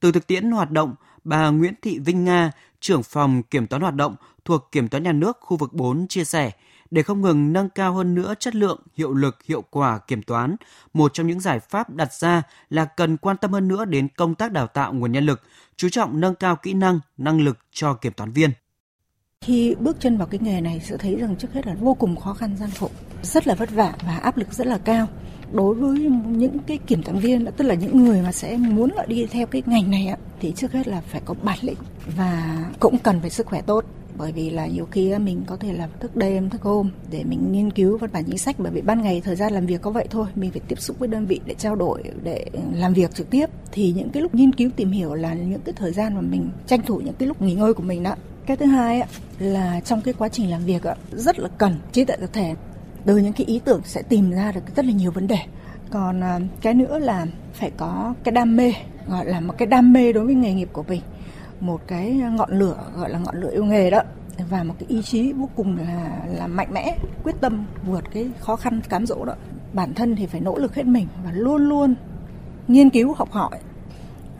Từ 0.00 0.12
thực 0.12 0.26
tiễn 0.26 0.50
hoạt 0.50 0.70
động, 0.70 0.94
bà 1.24 1.50
Nguyễn 1.50 1.74
Thị 1.82 1.98
Vinh 1.98 2.24
Nga, 2.24 2.50
trưởng 2.80 3.02
phòng 3.02 3.42
kiểm 3.42 3.66
toán 3.66 3.82
hoạt 3.82 3.94
động 3.94 4.16
thuộc 4.44 4.68
Kiểm 4.72 4.88
toán 4.88 5.02
nhà 5.02 5.12
nước 5.12 5.38
khu 5.40 5.56
vực 5.56 5.72
4 5.72 6.06
chia 6.08 6.24
sẻ, 6.24 6.50
để 6.90 7.02
không 7.02 7.22
ngừng 7.22 7.52
nâng 7.52 7.68
cao 7.68 7.92
hơn 7.92 8.14
nữa 8.14 8.34
chất 8.38 8.54
lượng, 8.54 8.80
hiệu 8.94 9.14
lực, 9.14 9.42
hiệu 9.44 9.64
quả 9.70 9.98
kiểm 9.98 10.22
toán, 10.22 10.56
một 10.94 11.14
trong 11.14 11.26
những 11.26 11.40
giải 11.40 11.60
pháp 11.60 11.90
đặt 11.90 12.12
ra 12.12 12.42
là 12.70 12.84
cần 12.84 13.16
quan 13.16 13.36
tâm 13.36 13.52
hơn 13.52 13.68
nữa 13.68 13.84
đến 13.84 14.08
công 14.16 14.34
tác 14.34 14.52
đào 14.52 14.66
tạo 14.66 14.92
nguồn 14.92 15.12
nhân 15.12 15.26
lực, 15.26 15.42
chú 15.76 15.88
trọng 15.88 16.20
nâng 16.20 16.34
cao 16.34 16.56
kỹ 16.56 16.72
năng, 16.72 17.00
năng 17.18 17.40
lực 17.40 17.58
cho 17.72 17.94
kiểm 17.94 18.12
toán 18.12 18.32
viên. 18.32 18.50
Khi 19.40 19.74
bước 19.80 19.96
chân 20.00 20.18
vào 20.18 20.26
cái 20.26 20.40
nghề 20.42 20.60
này 20.60 20.80
sẽ 20.80 20.96
thấy 20.96 21.16
rằng 21.16 21.36
trước 21.36 21.52
hết 21.52 21.66
là 21.66 21.74
vô 21.74 21.94
cùng 21.94 22.16
khó 22.16 22.34
khăn 22.34 22.56
gian 22.56 22.70
khổ, 22.70 22.90
rất 23.22 23.46
là 23.46 23.54
vất 23.54 23.70
vả 23.70 23.92
và 24.06 24.16
áp 24.16 24.36
lực 24.36 24.52
rất 24.52 24.66
là 24.66 24.78
cao 24.78 25.08
đối 25.52 25.74
với 25.74 25.98
những 26.28 26.58
cái 26.66 26.78
kiểm 26.78 27.02
toán 27.02 27.18
viên, 27.18 27.46
tức 27.56 27.64
là 27.64 27.74
những 27.74 28.04
người 28.04 28.22
mà 28.22 28.32
sẽ 28.32 28.56
muốn 28.56 28.90
là 28.96 29.06
đi 29.06 29.26
theo 29.26 29.46
cái 29.46 29.62
ngành 29.66 29.90
này 29.90 30.14
thì 30.40 30.52
trước 30.56 30.72
hết 30.72 30.88
là 30.88 31.00
phải 31.00 31.20
có 31.24 31.34
bản 31.42 31.58
lĩnh 31.62 31.76
và 32.16 32.64
cũng 32.80 32.98
cần 32.98 33.20
phải 33.20 33.30
sức 33.30 33.46
khỏe 33.46 33.62
tốt. 33.62 33.84
Bởi 34.18 34.32
vì 34.32 34.50
là 34.50 34.66
nhiều 34.66 34.86
khi 34.90 35.18
mình 35.18 35.42
có 35.46 35.56
thể 35.56 35.72
là 35.72 35.88
thức 36.00 36.16
đêm, 36.16 36.50
thức 36.50 36.62
hôm 36.62 36.90
để 37.10 37.24
mình 37.24 37.52
nghiên 37.52 37.70
cứu 37.70 37.98
văn 37.98 38.10
bản 38.12 38.24
chính 38.24 38.38
sách, 38.38 38.56
bởi 38.58 38.72
vì 38.72 38.80
ban 38.80 39.02
ngày 39.02 39.20
thời 39.24 39.36
gian 39.36 39.52
làm 39.52 39.66
việc 39.66 39.82
có 39.82 39.90
vậy 39.90 40.06
thôi, 40.10 40.26
mình 40.34 40.50
phải 40.50 40.60
tiếp 40.68 40.80
xúc 40.80 40.98
với 40.98 41.08
đơn 41.08 41.26
vị 41.26 41.40
để 41.46 41.54
trao 41.54 41.76
đổi, 41.76 42.02
để 42.22 42.46
làm 42.72 42.92
việc 42.92 43.14
trực 43.14 43.30
tiếp. 43.30 43.46
Thì 43.72 43.92
những 43.96 44.10
cái 44.10 44.22
lúc 44.22 44.34
nghiên 44.34 44.52
cứu 44.52 44.70
tìm 44.76 44.90
hiểu 44.90 45.14
là 45.14 45.34
những 45.34 45.60
cái 45.64 45.74
thời 45.78 45.92
gian 45.92 46.14
mà 46.14 46.20
mình 46.20 46.50
tranh 46.66 46.82
thủ 46.82 47.00
những 47.00 47.14
cái 47.18 47.28
lúc 47.28 47.42
nghỉ 47.42 47.54
ngơi 47.54 47.74
của 47.74 47.82
mình 47.82 48.02
đó. 48.02 48.14
Cái 48.46 48.56
thứ 48.56 48.66
hai 48.66 49.02
là 49.38 49.80
trong 49.80 50.00
cái 50.00 50.14
quá 50.18 50.28
trình 50.28 50.50
làm 50.50 50.64
việc 50.64 50.82
rất 51.12 51.38
là 51.38 51.48
cần 51.58 51.74
trí 51.92 52.04
tuệ 52.04 52.16
tập 52.16 52.30
thể 52.32 52.54
từ 53.06 53.16
những 53.16 53.32
cái 53.32 53.46
ý 53.46 53.60
tưởng 53.64 53.80
sẽ 53.84 54.02
tìm 54.02 54.30
ra 54.30 54.52
được 54.52 54.76
rất 54.76 54.84
là 54.84 54.92
nhiều 54.92 55.10
vấn 55.10 55.26
đề. 55.26 55.38
Còn 55.90 56.20
à, 56.20 56.40
cái 56.60 56.74
nữa 56.74 56.98
là 56.98 57.26
phải 57.52 57.70
có 57.76 58.14
cái 58.24 58.32
đam 58.32 58.56
mê, 58.56 58.72
gọi 59.08 59.26
là 59.26 59.40
một 59.40 59.54
cái 59.58 59.66
đam 59.66 59.92
mê 59.92 60.12
đối 60.12 60.24
với 60.24 60.34
nghề 60.34 60.54
nghiệp 60.54 60.68
của 60.72 60.82
mình. 60.88 61.02
Một 61.60 61.80
cái 61.86 62.10
ngọn 62.10 62.58
lửa, 62.58 62.76
gọi 62.96 63.10
là 63.10 63.18
ngọn 63.18 63.40
lửa 63.40 63.50
yêu 63.52 63.64
nghề 63.64 63.90
đó. 63.90 64.02
Và 64.50 64.62
một 64.62 64.74
cái 64.78 64.86
ý 64.88 65.02
chí 65.02 65.32
vô 65.32 65.48
cùng 65.56 65.78
là 65.78 66.20
là 66.26 66.46
mạnh 66.46 66.68
mẽ, 66.72 66.98
quyết 67.24 67.34
tâm 67.40 67.66
vượt 67.86 68.04
cái 68.12 68.30
khó 68.40 68.56
khăn, 68.56 68.80
cám 68.88 69.06
dỗ 69.06 69.24
đó. 69.24 69.34
Bản 69.72 69.94
thân 69.94 70.16
thì 70.16 70.26
phải 70.26 70.40
nỗ 70.40 70.58
lực 70.58 70.74
hết 70.74 70.86
mình 70.86 71.06
và 71.24 71.30
luôn 71.32 71.68
luôn 71.68 71.94
nghiên 72.68 72.90
cứu, 72.90 73.14
học 73.14 73.32
hỏi 73.32 73.58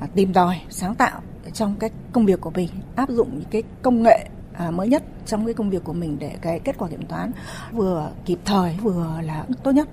à, 0.00 0.06
tìm 0.14 0.32
tòi, 0.32 0.60
sáng 0.70 0.94
tạo 0.94 1.20
trong 1.52 1.74
cái 1.78 1.90
công 2.12 2.26
việc 2.26 2.40
của 2.40 2.50
mình, 2.50 2.68
áp 2.96 3.10
dụng 3.10 3.28
những 3.32 3.48
cái 3.50 3.62
công 3.82 4.02
nghệ 4.02 4.28
à, 4.58 4.70
mới 4.70 4.88
nhất 4.88 5.02
trong 5.26 5.44
cái 5.44 5.54
công 5.54 5.70
việc 5.70 5.84
của 5.84 5.92
mình 5.92 6.16
để 6.18 6.36
cái 6.42 6.60
kết 6.60 6.78
quả 6.78 6.88
kiểm 6.88 7.06
toán 7.06 7.32
vừa 7.72 8.10
kịp 8.24 8.38
thời 8.44 8.76
vừa 8.82 9.20
là 9.22 9.46
tốt 9.64 9.72
nhất. 9.72 9.88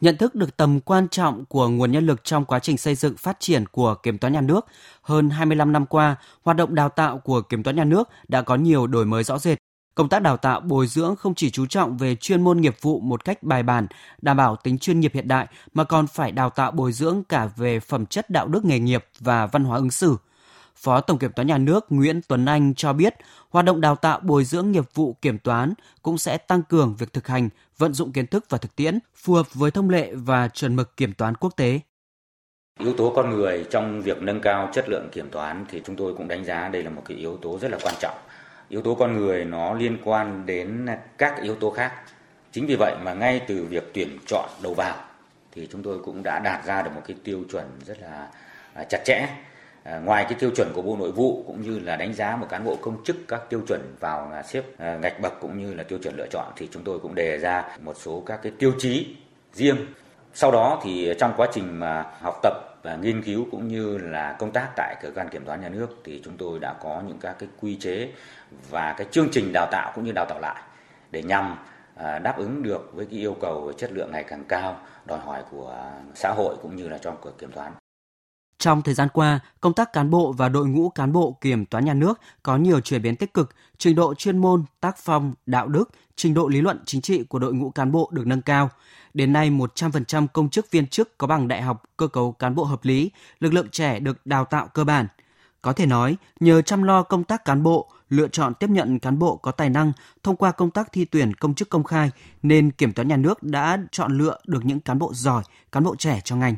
Nhận 0.00 0.16
thức 0.16 0.34
được 0.34 0.56
tầm 0.56 0.80
quan 0.80 1.08
trọng 1.08 1.44
của 1.44 1.68
nguồn 1.68 1.92
nhân 1.92 2.06
lực 2.06 2.24
trong 2.24 2.44
quá 2.44 2.58
trình 2.58 2.78
xây 2.78 2.94
dựng 2.94 3.16
phát 3.16 3.36
triển 3.40 3.66
của 3.66 3.94
kiểm 3.94 4.18
toán 4.18 4.32
nhà 4.32 4.40
nước, 4.40 4.66
hơn 5.02 5.30
25 5.30 5.72
năm 5.72 5.86
qua, 5.86 6.16
hoạt 6.42 6.56
động 6.56 6.74
đào 6.74 6.88
tạo 6.88 7.18
của 7.18 7.42
kiểm 7.42 7.62
toán 7.62 7.76
nhà 7.76 7.84
nước 7.84 8.08
đã 8.28 8.42
có 8.42 8.54
nhiều 8.56 8.86
đổi 8.86 9.04
mới 9.04 9.24
rõ 9.24 9.38
rệt. 9.38 9.58
Công 9.94 10.08
tác 10.08 10.22
đào 10.22 10.36
tạo 10.36 10.60
bồi 10.60 10.86
dưỡng 10.86 11.16
không 11.16 11.34
chỉ 11.34 11.50
chú 11.50 11.66
trọng 11.66 11.96
về 11.96 12.16
chuyên 12.16 12.42
môn 12.42 12.60
nghiệp 12.60 12.76
vụ 12.80 13.00
một 13.00 13.24
cách 13.24 13.42
bài 13.42 13.62
bản, 13.62 13.86
đảm 14.22 14.36
bảo 14.36 14.56
tính 14.56 14.78
chuyên 14.78 15.00
nghiệp 15.00 15.12
hiện 15.14 15.28
đại 15.28 15.46
mà 15.74 15.84
còn 15.84 16.06
phải 16.06 16.32
đào 16.32 16.50
tạo 16.50 16.70
bồi 16.70 16.92
dưỡng 16.92 17.22
cả 17.28 17.48
về 17.56 17.80
phẩm 17.80 18.06
chất 18.06 18.30
đạo 18.30 18.48
đức 18.48 18.64
nghề 18.64 18.78
nghiệp 18.78 19.04
và 19.18 19.46
văn 19.46 19.64
hóa 19.64 19.76
ứng 19.76 19.90
xử– 19.90 20.16
Phó 20.82 21.00
Tổng 21.00 21.18
Kiểm 21.18 21.32
toán 21.32 21.46
Nhà 21.46 21.58
nước 21.58 21.86
Nguyễn 21.88 22.20
Tuấn 22.28 22.46
Anh 22.46 22.74
cho 22.74 22.92
biết, 22.92 23.14
hoạt 23.50 23.64
động 23.64 23.80
đào 23.80 23.96
tạo 23.96 24.20
bồi 24.22 24.44
dưỡng 24.44 24.70
nghiệp 24.70 24.84
vụ 24.94 25.16
kiểm 25.22 25.38
toán 25.38 25.74
cũng 26.02 26.18
sẽ 26.18 26.38
tăng 26.38 26.62
cường 26.62 26.94
việc 26.98 27.12
thực 27.12 27.26
hành, 27.26 27.48
vận 27.78 27.94
dụng 27.94 28.12
kiến 28.12 28.26
thức 28.26 28.44
và 28.48 28.58
thực 28.58 28.76
tiễn, 28.76 28.98
phù 29.14 29.34
hợp 29.34 29.54
với 29.54 29.70
thông 29.70 29.90
lệ 29.90 30.12
và 30.14 30.48
chuẩn 30.48 30.76
mực 30.76 30.96
kiểm 30.96 31.12
toán 31.12 31.34
quốc 31.34 31.56
tế. 31.56 31.80
Yếu 32.78 32.94
tố 32.94 33.12
con 33.16 33.30
người 33.30 33.66
trong 33.70 34.02
việc 34.02 34.22
nâng 34.22 34.40
cao 34.40 34.68
chất 34.72 34.88
lượng 34.88 35.08
kiểm 35.12 35.30
toán 35.30 35.64
thì 35.68 35.82
chúng 35.84 35.96
tôi 35.96 36.14
cũng 36.14 36.28
đánh 36.28 36.44
giá 36.44 36.68
đây 36.68 36.82
là 36.82 36.90
một 36.90 37.02
cái 37.04 37.16
yếu 37.16 37.36
tố 37.36 37.58
rất 37.58 37.70
là 37.70 37.78
quan 37.82 37.94
trọng. 38.00 38.18
Yếu 38.68 38.82
tố 38.82 38.94
con 38.94 39.16
người 39.16 39.44
nó 39.44 39.74
liên 39.74 39.98
quan 40.04 40.46
đến 40.46 40.86
các 41.18 41.42
yếu 41.42 41.54
tố 41.54 41.70
khác. 41.70 41.92
Chính 42.52 42.66
vì 42.66 42.76
vậy 42.76 42.94
mà 43.02 43.14
ngay 43.14 43.40
từ 43.46 43.64
việc 43.64 43.90
tuyển 43.94 44.18
chọn 44.26 44.48
đầu 44.62 44.74
vào 44.74 44.96
thì 45.52 45.68
chúng 45.72 45.82
tôi 45.82 45.98
cũng 46.04 46.22
đã 46.22 46.40
đạt 46.44 46.66
ra 46.66 46.82
được 46.82 46.90
một 46.94 47.02
cái 47.06 47.16
tiêu 47.24 47.44
chuẩn 47.50 47.64
rất 47.86 48.00
là 48.00 48.28
à, 48.74 48.84
chặt 48.84 49.02
chẽ 49.04 49.28
À, 49.82 49.98
ngoài 49.98 50.24
cái 50.28 50.38
tiêu 50.40 50.50
chuẩn 50.56 50.72
của 50.74 50.82
Bộ 50.82 50.96
Nội 50.96 51.12
vụ 51.12 51.44
cũng 51.46 51.62
như 51.62 51.78
là 51.78 51.96
đánh 51.96 52.14
giá 52.14 52.36
một 52.36 52.46
cán 52.48 52.64
bộ 52.64 52.76
công 52.80 53.04
chức 53.04 53.16
các 53.28 53.50
tiêu 53.50 53.60
chuẩn 53.68 53.94
vào 54.00 54.32
xếp 54.44 54.62
à, 54.78 54.98
ngạch 55.02 55.20
bậc 55.20 55.40
cũng 55.40 55.58
như 55.58 55.74
là 55.74 55.82
tiêu 55.82 55.98
chuẩn 56.02 56.14
lựa 56.16 56.26
chọn 56.30 56.52
thì 56.56 56.68
chúng 56.72 56.84
tôi 56.84 56.98
cũng 56.98 57.14
đề 57.14 57.38
ra 57.38 57.64
một 57.80 57.96
số 57.96 58.22
các 58.26 58.40
cái 58.42 58.52
tiêu 58.58 58.72
chí 58.78 59.16
riêng. 59.52 59.76
Sau 60.34 60.50
đó 60.50 60.80
thì 60.84 61.14
trong 61.18 61.34
quá 61.36 61.48
trình 61.52 61.80
mà 61.80 62.04
học 62.20 62.40
tập 62.42 62.52
và 62.82 62.96
nghiên 62.96 63.22
cứu 63.22 63.46
cũng 63.50 63.68
như 63.68 63.98
là 63.98 64.36
công 64.38 64.50
tác 64.50 64.68
tại 64.76 64.96
cơ 65.02 65.10
quan 65.14 65.28
kiểm 65.28 65.44
toán 65.44 65.60
nhà 65.60 65.68
nước 65.68 66.00
thì 66.04 66.20
chúng 66.24 66.36
tôi 66.36 66.58
đã 66.58 66.72
có 66.72 67.02
những 67.08 67.18
các 67.20 67.36
cái 67.38 67.48
quy 67.60 67.76
chế 67.76 68.08
và 68.70 68.94
cái 68.98 69.06
chương 69.10 69.28
trình 69.32 69.52
đào 69.52 69.66
tạo 69.70 69.92
cũng 69.94 70.04
như 70.04 70.12
đào 70.12 70.26
tạo 70.26 70.40
lại 70.40 70.62
để 71.10 71.22
nhằm 71.22 71.56
à, 71.94 72.18
đáp 72.18 72.38
ứng 72.38 72.62
được 72.62 72.90
với 72.92 73.06
cái 73.06 73.18
yêu 73.18 73.36
cầu 73.40 73.72
chất 73.78 73.92
lượng 73.92 74.12
ngày 74.12 74.24
càng 74.24 74.44
cao, 74.48 74.80
đòi 75.04 75.18
hỏi 75.18 75.42
của 75.50 75.84
xã 76.14 76.32
hội 76.36 76.56
cũng 76.62 76.76
như 76.76 76.88
là 76.88 76.98
trong 76.98 77.16
cuộc 77.20 77.38
kiểm 77.38 77.52
toán. 77.52 77.72
Trong 78.60 78.82
thời 78.82 78.94
gian 78.94 79.08
qua, 79.12 79.40
công 79.60 79.72
tác 79.72 79.92
cán 79.92 80.10
bộ 80.10 80.32
và 80.32 80.48
đội 80.48 80.66
ngũ 80.66 80.88
cán 80.88 81.12
bộ 81.12 81.36
kiểm 81.40 81.66
toán 81.66 81.84
nhà 81.84 81.94
nước 81.94 82.20
có 82.42 82.56
nhiều 82.56 82.80
chuyển 82.80 83.02
biến 83.02 83.16
tích 83.16 83.34
cực, 83.34 83.54
trình 83.78 83.96
độ 83.96 84.14
chuyên 84.14 84.38
môn, 84.38 84.64
tác 84.80 84.96
phong, 84.98 85.34
đạo 85.46 85.68
đức, 85.68 85.90
trình 86.16 86.34
độ 86.34 86.48
lý 86.48 86.60
luận 86.60 86.78
chính 86.86 87.00
trị 87.00 87.24
của 87.24 87.38
đội 87.38 87.54
ngũ 87.54 87.70
cán 87.70 87.92
bộ 87.92 88.10
được 88.12 88.26
nâng 88.26 88.42
cao. 88.42 88.70
Đến 89.14 89.32
nay, 89.32 89.50
100% 89.50 90.26
công 90.26 90.50
chức 90.50 90.70
viên 90.70 90.86
chức 90.86 91.18
có 91.18 91.26
bằng 91.26 91.48
đại 91.48 91.62
học 91.62 91.82
cơ 91.96 92.06
cấu 92.06 92.32
cán 92.32 92.54
bộ 92.54 92.64
hợp 92.64 92.84
lý, 92.84 93.10
lực 93.40 93.52
lượng 93.52 93.68
trẻ 93.68 94.00
được 94.00 94.26
đào 94.26 94.44
tạo 94.44 94.68
cơ 94.74 94.84
bản. 94.84 95.06
Có 95.62 95.72
thể 95.72 95.86
nói, 95.86 96.16
nhờ 96.40 96.62
chăm 96.62 96.82
lo 96.82 97.02
công 97.02 97.24
tác 97.24 97.44
cán 97.44 97.62
bộ, 97.62 97.90
lựa 98.08 98.28
chọn 98.28 98.54
tiếp 98.54 98.70
nhận 98.70 98.98
cán 98.98 99.18
bộ 99.18 99.36
có 99.36 99.50
tài 99.50 99.70
năng 99.70 99.92
thông 100.22 100.36
qua 100.36 100.50
công 100.52 100.70
tác 100.70 100.92
thi 100.92 101.04
tuyển 101.04 101.34
công 101.34 101.54
chức 101.54 101.68
công 101.68 101.84
khai, 101.84 102.10
nên 102.42 102.70
Kiểm 102.70 102.92
toán 102.92 103.08
nhà 103.08 103.16
nước 103.16 103.42
đã 103.42 103.78
chọn 103.92 104.18
lựa 104.18 104.38
được 104.46 104.64
những 104.64 104.80
cán 104.80 104.98
bộ 104.98 105.14
giỏi, 105.14 105.42
cán 105.72 105.84
bộ 105.84 105.96
trẻ 105.96 106.20
cho 106.24 106.36
ngành. 106.36 106.56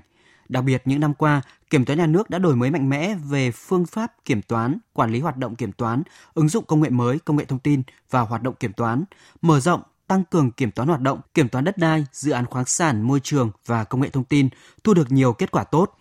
Đặc 0.48 0.64
biệt 0.64 0.82
những 0.84 1.00
năm 1.00 1.14
qua, 1.14 1.42
Kiểm 1.72 1.84
toán 1.84 1.98
nhà 1.98 2.06
nước 2.06 2.30
đã 2.30 2.38
đổi 2.38 2.56
mới 2.56 2.70
mạnh 2.70 2.88
mẽ 2.88 3.14
về 3.14 3.50
phương 3.50 3.86
pháp 3.86 4.12
kiểm 4.24 4.42
toán, 4.42 4.78
quản 4.92 5.12
lý 5.12 5.20
hoạt 5.20 5.36
động 5.36 5.56
kiểm 5.56 5.72
toán, 5.72 6.02
ứng 6.34 6.48
dụng 6.48 6.64
công 6.64 6.80
nghệ 6.80 6.90
mới, 6.90 7.18
công 7.18 7.36
nghệ 7.36 7.44
thông 7.44 7.58
tin 7.58 7.82
vào 8.10 8.26
hoạt 8.26 8.42
động 8.42 8.54
kiểm 8.54 8.72
toán, 8.72 9.04
mở 9.42 9.60
rộng 9.60 9.82
tăng 10.06 10.24
cường 10.24 10.50
kiểm 10.50 10.70
toán 10.70 10.88
hoạt 10.88 11.00
động, 11.00 11.20
kiểm 11.34 11.48
toán 11.48 11.64
đất 11.64 11.78
đai, 11.78 12.06
dự 12.12 12.32
án 12.32 12.46
khoáng 12.46 12.64
sản, 12.64 13.02
môi 13.02 13.20
trường 13.20 13.50
và 13.66 13.84
công 13.84 14.00
nghệ 14.00 14.08
thông 14.08 14.24
tin, 14.24 14.48
thu 14.84 14.94
được 14.94 15.12
nhiều 15.12 15.32
kết 15.32 15.50
quả 15.50 15.64
tốt. 15.64 15.96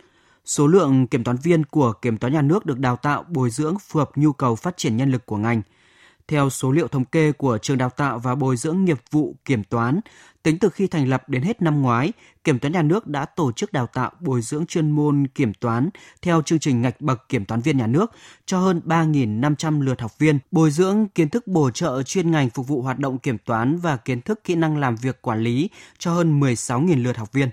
Số 0.46 0.68
lượng 0.68 1.08
kiểm 1.08 1.24
toán 1.24 1.38
viên 1.38 1.66
của 1.66 1.94
kiểm 1.94 2.18
toán 2.18 2.34
nhà 2.34 2.42
nước 2.42 2.66
được 2.66 2.80
đào 2.80 2.96
tạo 2.96 3.26
bồi 3.30 3.50
dưỡng 3.50 3.76
phù 3.80 4.00
hợp 4.00 4.12
nhu 4.16 4.34
cầu 4.34 4.56
phát 4.56 4.78
triển 4.78 4.98
nhân 4.98 5.12
lực 5.12 5.26
của 5.26 5.38
ngành– 5.38 5.62
theo 6.32 6.50
số 6.50 6.72
liệu 6.72 6.88
thống 6.88 7.06
kê 7.06 7.32
của 7.32 7.58
trường 7.58 7.78
đào 7.78 7.90
tạo 7.90 8.20
và 8.20 8.36
bồi 8.36 8.58
dưỡng 8.58 8.86
nghiệp 8.86 9.00
vụ 9.12 9.36
kiểm 9.46 9.64
toán, 9.64 10.00
tính 10.44 10.58
từ 10.60 10.70
khi 10.70 10.88
thành 10.88 11.10
lập 11.10 11.30
đến 11.30 11.42
hết 11.42 11.62
năm 11.62 11.82
ngoái, 11.82 12.12
Kiểm 12.44 12.60
toán 12.60 12.74
nhà 12.74 12.82
nước 12.82 13.08
đã 13.08 13.26
tổ 13.26 13.52
chức 13.52 13.74
đào 13.74 13.88
tạo 13.88 14.12
bồi 14.20 14.42
dưỡng 14.42 14.66
chuyên 14.66 14.92
môn 14.92 15.28
kiểm 15.28 15.54
toán 15.54 15.90
theo 16.22 16.42
chương 16.42 16.60
trình 16.60 16.82
ngạch 16.82 17.02
bậc 17.02 17.30
kiểm 17.30 17.46
toán 17.46 17.62
viên 17.62 17.78
nhà 17.78 17.88
nước 17.88 18.12
cho 18.46 18.60
hơn 18.60 18.82
3.500 18.86 19.82
lượt 19.82 20.02
học 20.02 20.20
viên, 20.20 20.40
bồi 20.52 20.72
dưỡng 20.72 21.08
kiến 21.08 21.30
thức 21.30 21.48
bổ 21.48 21.72
trợ 21.72 22.04
chuyên 22.04 22.32
ngành 22.32 22.50
phục 22.50 22.68
vụ 22.68 22.82
hoạt 22.82 23.00
động 23.00 23.18
kiểm 23.18 23.38
toán 23.38 23.78
và 23.78 23.98
kiến 23.98 24.22
thức 24.22 24.44
kỹ 24.44 24.56
năng 24.56 24.78
làm 24.78 24.96
việc 24.96 25.22
quản 25.22 25.40
lý 25.40 25.70
cho 25.98 26.14
hơn 26.14 26.40
16.000 26.40 27.04
lượt 27.04 27.18
học 27.18 27.32
viên. 27.34 27.50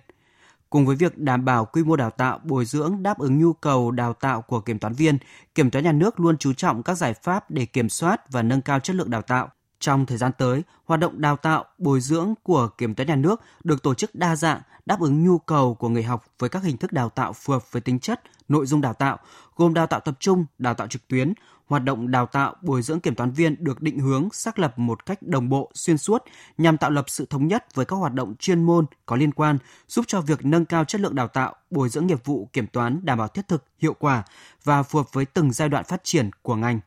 Cùng 0.70 0.86
với 0.86 0.96
việc 0.96 1.18
đảm 1.18 1.44
bảo 1.44 1.64
quy 1.64 1.84
mô 1.84 1.96
đào 1.96 2.10
tạo, 2.10 2.40
bồi 2.44 2.64
dưỡng 2.64 3.02
đáp 3.02 3.18
ứng 3.18 3.38
nhu 3.38 3.52
cầu 3.52 3.90
đào 3.90 4.12
tạo 4.12 4.42
của 4.42 4.60
kiểm 4.60 4.78
toán 4.78 4.92
viên, 4.92 5.18
Kiểm 5.54 5.70
toán 5.70 5.84
nhà 5.84 5.92
nước 5.92 6.20
luôn 6.20 6.38
chú 6.38 6.52
trọng 6.52 6.82
các 6.82 6.94
giải 6.94 7.14
pháp 7.14 7.50
để 7.50 7.66
kiểm 7.66 7.88
soát 7.88 8.30
và 8.30 8.42
nâng 8.42 8.60
cao 8.60 8.80
chất 8.80 8.96
lượng 8.96 9.10
đào 9.10 9.22
tạo. 9.22 9.50
Trong 9.80 10.06
thời 10.06 10.18
gian 10.18 10.32
tới, 10.38 10.62
hoạt 10.84 11.00
động 11.00 11.20
đào 11.20 11.36
tạo, 11.36 11.64
bồi 11.78 12.00
dưỡng 12.00 12.34
của 12.42 12.68
Kiểm 12.78 12.94
toán 12.94 13.08
nhà 13.08 13.16
nước 13.16 13.40
được 13.64 13.82
tổ 13.82 13.94
chức 13.94 14.14
đa 14.14 14.36
dạng, 14.36 14.60
đáp 14.86 15.00
ứng 15.00 15.24
nhu 15.24 15.38
cầu 15.38 15.74
của 15.74 15.88
người 15.88 16.02
học 16.02 16.24
với 16.38 16.50
các 16.50 16.62
hình 16.62 16.76
thức 16.76 16.92
đào 16.92 17.08
tạo 17.08 17.32
phù 17.32 17.52
hợp 17.52 17.72
với 17.72 17.82
tính 17.82 17.98
chất, 17.98 18.22
nội 18.48 18.66
dung 18.66 18.80
đào 18.80 18.94
tạo, 18.94 19.18
gồm 19.56 19.74
đào 19.74 19.86
tạo 19.86 20.00
tập 20.00 20.14
trung, 20.20 20.44
đào 20.58 20.74
tạo 20.74 20.86
trực 20.86 21.08
tuyến, 21.08 21.32
hoạt 21.68 21.84
động 21.84 22.10
đào 22.10 22.26
tạo 22.26 22.54
bồi 22.62 22.82
dưỡng 22.82 23.00
kiểm 23.00 23.14
toán 23.14 23.30
viên 23.30 23.56
được 23.58 23.82
định 23.82 23.98
hướng 23.98 24.28
xác 24.32 24.58
lập 24.58 24.78
một 24.78 25.06
cách 25.06 25.22
đồng 25.22 25.48
bộ, 25.48 25.70
xuyên 25.74 25.98
suốt 25.98 26.24
nhằm 26.58 26.78
tạo 26.78 26.90
lập 26.90 27.04
sự 27.08 27.26
thống 27.30 27.46
nhất 27.46 27.74
với 27.74 27.86
các 27.86 27.96
hoạt 27.96 28.14
động 28.14 28.34
chuyên 28.38 28.62
môn 28.62 28.86
có 29.06 29.16
liên 29.16 29.32
quan, 29.32 29.58
giúp 29.88 30.04
cho 30.08 30.20
việc 30.20 30.44
nâng 30.44 30.64
cao 30.64 30.84
chất 30.84 31.00
lượng 31.00 31.14
đào 31.14 31.28
tạo, 31.28 31.54
bồi 31.70 31.88
dưỡng 31.88 32.06
nghiệp 32.06 32.24
vụ 32.24 32.48
kiểm 32.52 32.66
toán 32.66 33.00
đảm 33.02 33.18
bảo 33.18 33.28
thiết 33.28 33.48
thực, 33.48 33.64
hiệu 33.78 33.94
quả 33.98 34.22
và 34.64 34.82
phù 34.82 34.98
hợp 34.98 35.12
với 35.12 35.24
từng 35.24 35.52
giai 35.52 35.68
đoạn 35.68 35.84
phát 35.84 36.04
triển 36.04 36.30
của 36.42 36.54
ngành. 36.54 36.80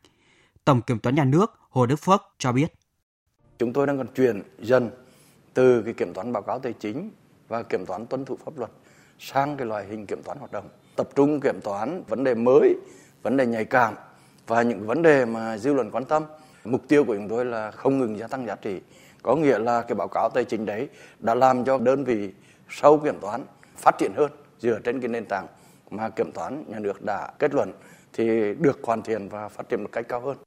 Tổng 0.65 0.81
kiểm 0.81 0.99
toán 0.99 1.15
nhà 1.15 1.23
nước 1.23 1.59
hồ 1.69 1.85
đức 1.85 1.95
phước 1.95 2.21
cho 2.37 2.51
biết. 2.51 2.73
Chúng 3.59 3.73
tôi 3.73 3.87
đang 3.87 3.97
còn 3.97 4.07
chuyển 4.15 4.41
dần 4.59 4.89
từ 5.53 5.81
cái 5.81 5.93
kiểm 5.93 6.13
toán 6.13 6.33
báo 6.33 6.43
cáo 6.43 6.59
tài 6.59 6.73
chính 6.73 7.11
và 7.47 7.63
kiểm 7.63 7.85
toán 7.85 8.05
tuân 8.05 8.25
thủ 8.25 8.37
pháp 8.45 8.57
luật 8.57 8.71
sang 9.19 9.57
cái 9.57 9.67
loại 9.67 9.85
hình 9.87 10.05
kiểm 10.05 10.23
toán 10.23 10.37
hoạt 10.37 10.51
động. 10.51 10.69
Tập 10.95 11.09
trung 11.15 11.39
kiểm 11.39 11.61
toán 11.63 12.03
vấn 12.07 12.23
đề 12.23 12.35
mới, 12.35 12.75
vấn 13.23 13.37
đề 13.37 13.45
nhạy 13.45 13.65
cảm 13.65 13.93
và 14.51 14.61
những 14.61 14.87
vấn 14.87 15.01
đề 15.01 15.25
mà 15.25 15.57
dư 15.57 15.73
luận 15.73 15.91
quan 15.91 16.05
tâm 16.05 16.23
mục 16.65 16.81
tiêu 16.87 17.03
của 17.03 17.15
chúng 17.15 17.29
tôi 17.29 17.45
là 17.45 17.71
không 17.71 17.99
ngừng 17.99 18.17
gia 18.17 18.27
tăng 18.27 18.47
giá 18.47 18.55
trị 18.55 18.79
có 19.23 19.35
nghĩa 19.35 19.59
là 19.59 19.81
cái 19.81 19.95
báo 19.95 20.07
cáo 20.07 20.29
tài 20.29 20.45
chính 20.45 20.65
đấy 20.65 20.89
đã 21.19 21.35
làm 21.35 21.65
cho 21.65 21.77
đơn 21.77 22.03
vị 22.03 22.29
sau 22.69 22.97
kiểm 22.97 23.19
toán 23.21 23.43
phát 23.77 23.95
triển 23.97 24.11
hơn 24.17 24.31
dựa 24.59 24.79
trên 24.83 25.01
cái 25.01 25.07
nền 25.07 25.25
tảng 25.25 25.47
mà 25.89 26.09
kiểm 26.09 26.31
toán 26.31 26.63
nhà 26.67 26.79
nước 26.79 27.01
đã 27.01 27.31
kết 27.39 27.53
luận 27.53 27.71
thì 28.13 28.53
được 28.59 28.79
hoàn 28.83 29.01
thiện 29.01 29.29
và 29.29 29.49
phát 29.49 29.69
triển 29.69 29.83
một 29.83 29.89
cách 29.91 30.05
cao 30.09 30.21
hơn. 30.21 30.37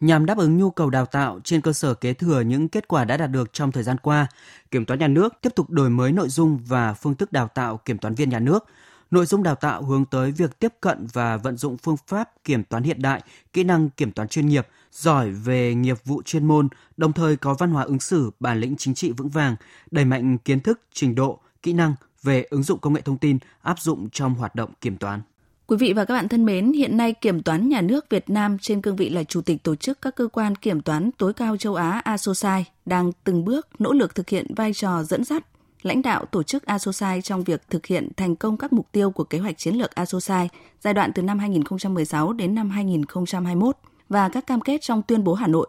Nhằm 0.00 0.26
đáp 0.26 0.38
ứng 0.38 0.56
nhu 0.56 0.70
cầu 0.70 0.90
đào 0.90 1.06
tạo 1.06 1.40
trên 1.44 1.60
cơ 1.60 1.72
sở 1.72 1.94
kế 1.94 2.14
thừa 2.14 2.40
những 2.40 2.68
kết 2.68 2.88
quả 2.88 3.04
đã 3.04 3.16
đạt 3.16 3.30
được 3.30 3.52
trong 3.52 3.72
thời 3.72 3.82
gian 3.82 3.96
qua, 3.98 4.26
Kiểm 4.70 4.84
toán 4.84 4.98
nhà 5.00 5.08
nước 5.08 5.34
tiếp 5.42 5.50
tục 5.54 5.70
đổi 5.70 5.90
mới 5.90 6.12
nội 6.12 6.28
dung 6.28 6.58
và 6.66 6.94
phương 6.94 7.14
thức 7.14 7.32
đào 7.32 7.48
tạo 7.48 7.80
kiểm 7.84 7.98
toán 7.98 8.14
viên 8.14 8.30
nhà 8.30 8.40
nước, 8.40 8.64
Nội 9.10 9.26
dung 9.26 9.42
đào 9.42 9.54
tạo 9.54 9.82
hướng 9.82 10.04
tới 10.04 10.32
việc 10.32 10.58
tiếp 10.58 10.74
cận 10.80 11.06
và 11.12 11.36
vận 11.36 11.56
dụng 11.56 11.76
phương 11.76 11.96
pháp 12.06 12.44
kiểm 12.44 12.64
toán 12.64 12.82
hiện 12.82 13.02
đại, 13.02 13.22
kỹ 13.52 13.64
năng 13.64 13.90
kiểm 13.90 14.12
toán 14.12 14.28
chuyên 14.28 14.48
nghiệp, 14.48 14.66
giỏi 14.92 15.30
về 15.30 15.74
nghiệp 15.74 15.96
vụ 16.04 16.22
chuyên 16.22 16.46
môn, 16.46 16.68
đồng 16.96 17.12
thời 17.12 17.36
có 17.36 17.54
văn 17.54 17.70
hóa 17.70 17.82
ứng 17.82 18.00
xử, 18.00 18.30
bản 18.40 18.60
lĩnh 18.60 18.76
chính 18.78 18.94
trị 18.94 19.12
vững 19.12 19.28
vàng, 19.28 19.56
đẩy 19.90 20.04
mạnh 20.04 20.38
kiến 20.38 20.60
thức, 20.60 20.80
trình 20.92 21.14
độ, 21.14 21.40
kỹ 21.62 21.72
năng 21.72 21.94
về 22.22 22.42
ứng 22.50 22.62
dụng 22.62 22.78
công 22.78 22.92
nghệ 22.92 23.00
thông 23.00 23.18
tin 23.18 23.38
áp 23.62 23.80
dụng 23.80 24.10
trong 24.10 24.34
hoạt 24.34 24.54
động 24.54 24.70
kiểm 24.80 24.96
toán. 24.96 25.20
Quý 25.66 25.76
vị 25.76 25.92
và 25.92 26.04
các 26.04 26.14
bạn 26.14 26.28
thân 26.28 26.44
mến, 26.44 26.72
hiện 26.72 26.96
nay 26.96 27.12
Kiểm 27.12 27.42
toán 27.42 27.68
Nhà 27.68 27.80
nước 27.80 28.10
Việt 28.10 28.30
Nam 28.30 28.58
trên 28.58 28.82
cương 28.82 28.96
vị 28.96 29.10
là 29.10 29.24
Chủ 29.24 29.40
tịch 29.40 29.62
Tổ 29.62 29.76
chức 29.76 30.02
các 30.02 30.16
cơ 30.16 30.28
quan 30.32 30.56
kiểm 30.56 30.80
toán 30.80 31.10
tối 31.18 31.32
cao 31.32 31.56
châu 31.56 31.74
Á 31.74 32.00
ASOSAI 32.04 32.64
đang 32.86 33.12
từng 33.24 33.44
bước 33.44 33.68
nỗ 33.78 33.92
lực 33.92 34.14
thực 34.14 34.28
hiện 34.28 34.54
vai 34.56 34.72
trò 34.72 35.02
dẫn 35.02 35.24
dắt 35.24 35.46
lãnh 35.82 36.02
đạo 36.02 36.24
tổ 36.24 36.42
chức 36.42 36.66
ASOSAI 36.66 37.22
trong 37.22 37.44
việc 37.44 37.70
thực 37.70 37.86
hiện 37.86 38.08
thành 38.16 38.36
công 38.36 38.56
các 38.56 38.72
mục 38.72 38.86
tiêu 38.92 39.10
của 39.10 39.24
kế 39.24 39.38
hoạch 39.38 39.58
chiến 39.58 39.74
lược 39.74 39.94
ASOSAI 39.94 40.48
giai 40.80 40.94
đoạn 40.94 41.12
từ 41.14 41.22
năm 41.22 41.38
2016 41.38 42.32
đến 42.32 42.54
năm 42.54 42.70
2021 42.70 43.76
và 44.08 44.28
các 44.28 44.46
cam 44.46 44.60
kết 44.60 44.82
trong 44.82 45.02
tuyên 45.02 45.24
bố 45.24 45.34
Hà 45.34 45.46
Nội. 45.46 45.68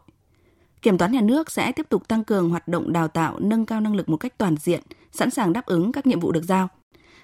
Kiểm 0.81 0.97
toán 0.97 1.11
nhà 1.11 1.21
nước 1.21 1.51
sẽ 1.51 1.71
tiếp 1.71 1.85
tục 1.89 2.07
tăng 2.07 2.23
cường 2.23 2.49
hoạt 2.49 2.67
động 2.67 2.93
đào 2.93 3.07
tạo, 3.07 3.39
nâng 3.39 3.65
cao 3.65 3.81
năng 3.81 3.95
lực 3.95 4.09
một 4.09 4.17
cách 4.17 4.37
toàn 4.37 4.55
diện, 4.57 4.81
sẵn 5.11 5.29
sàng 5.29 5.53
đáp 5.53 5.65
ứng 5.65 5.91
các 5.91 6.07
nhiệm 6.07 6.19
vụ 6.19 6.31
được 6.31 6.43
giao. 6.43 6.67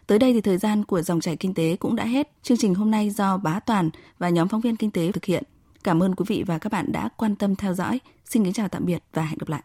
Tới 0.08 0.20
đây 0.20 0.34
thì 0.34 0.42
thời 0.42 0.58
gian 0.58 0.86
của 0.86 1.02
dòng 1.02 1.20
chảy 1.20 1.36
kinh 1.36 1.54
tế 1.54 1.76
cũng 1.76 1.96
đã 1.96 2.06
hết. 2.06 2.32
Chương 2.44 2.58
trình 2.58 2.76
hôm 2.76 2.92
nay 2.92 3.10
do 3.10 3.38
Bá 3.38 3.60
Toàn 3.60 3.90
và 4.20 4.30
nhóm 4.30 4.48
phóng 4.48 4.62
viên 4.62 4.76
kinh 4.76 4.92
tế 4.92 5.12
thực 5.12 5.26
hiện. 5.26 5.44
Cảm 5.84 6.04
ơn 6.04 6.16
quý 6.16 6.26
vị 6.28 6.44
và 6.48 6.58
các 6.58 6.72
bạn 6.72 6.92
đã 6.92 7.10
quan 7.18 7.36
tâm 7.36 7.56
theo 7.56 7.74
dõi. 7.74 8.00
Xin 8.26 8.44
kính 8.44 8.54
chào 8.54 8.68
tạm 8.68 8.86
biệt 8.86 9.04
và 9.14 9.26
hẹn 9.26 9.38
gặp 9.38 9.50
lại. 9.50 9.62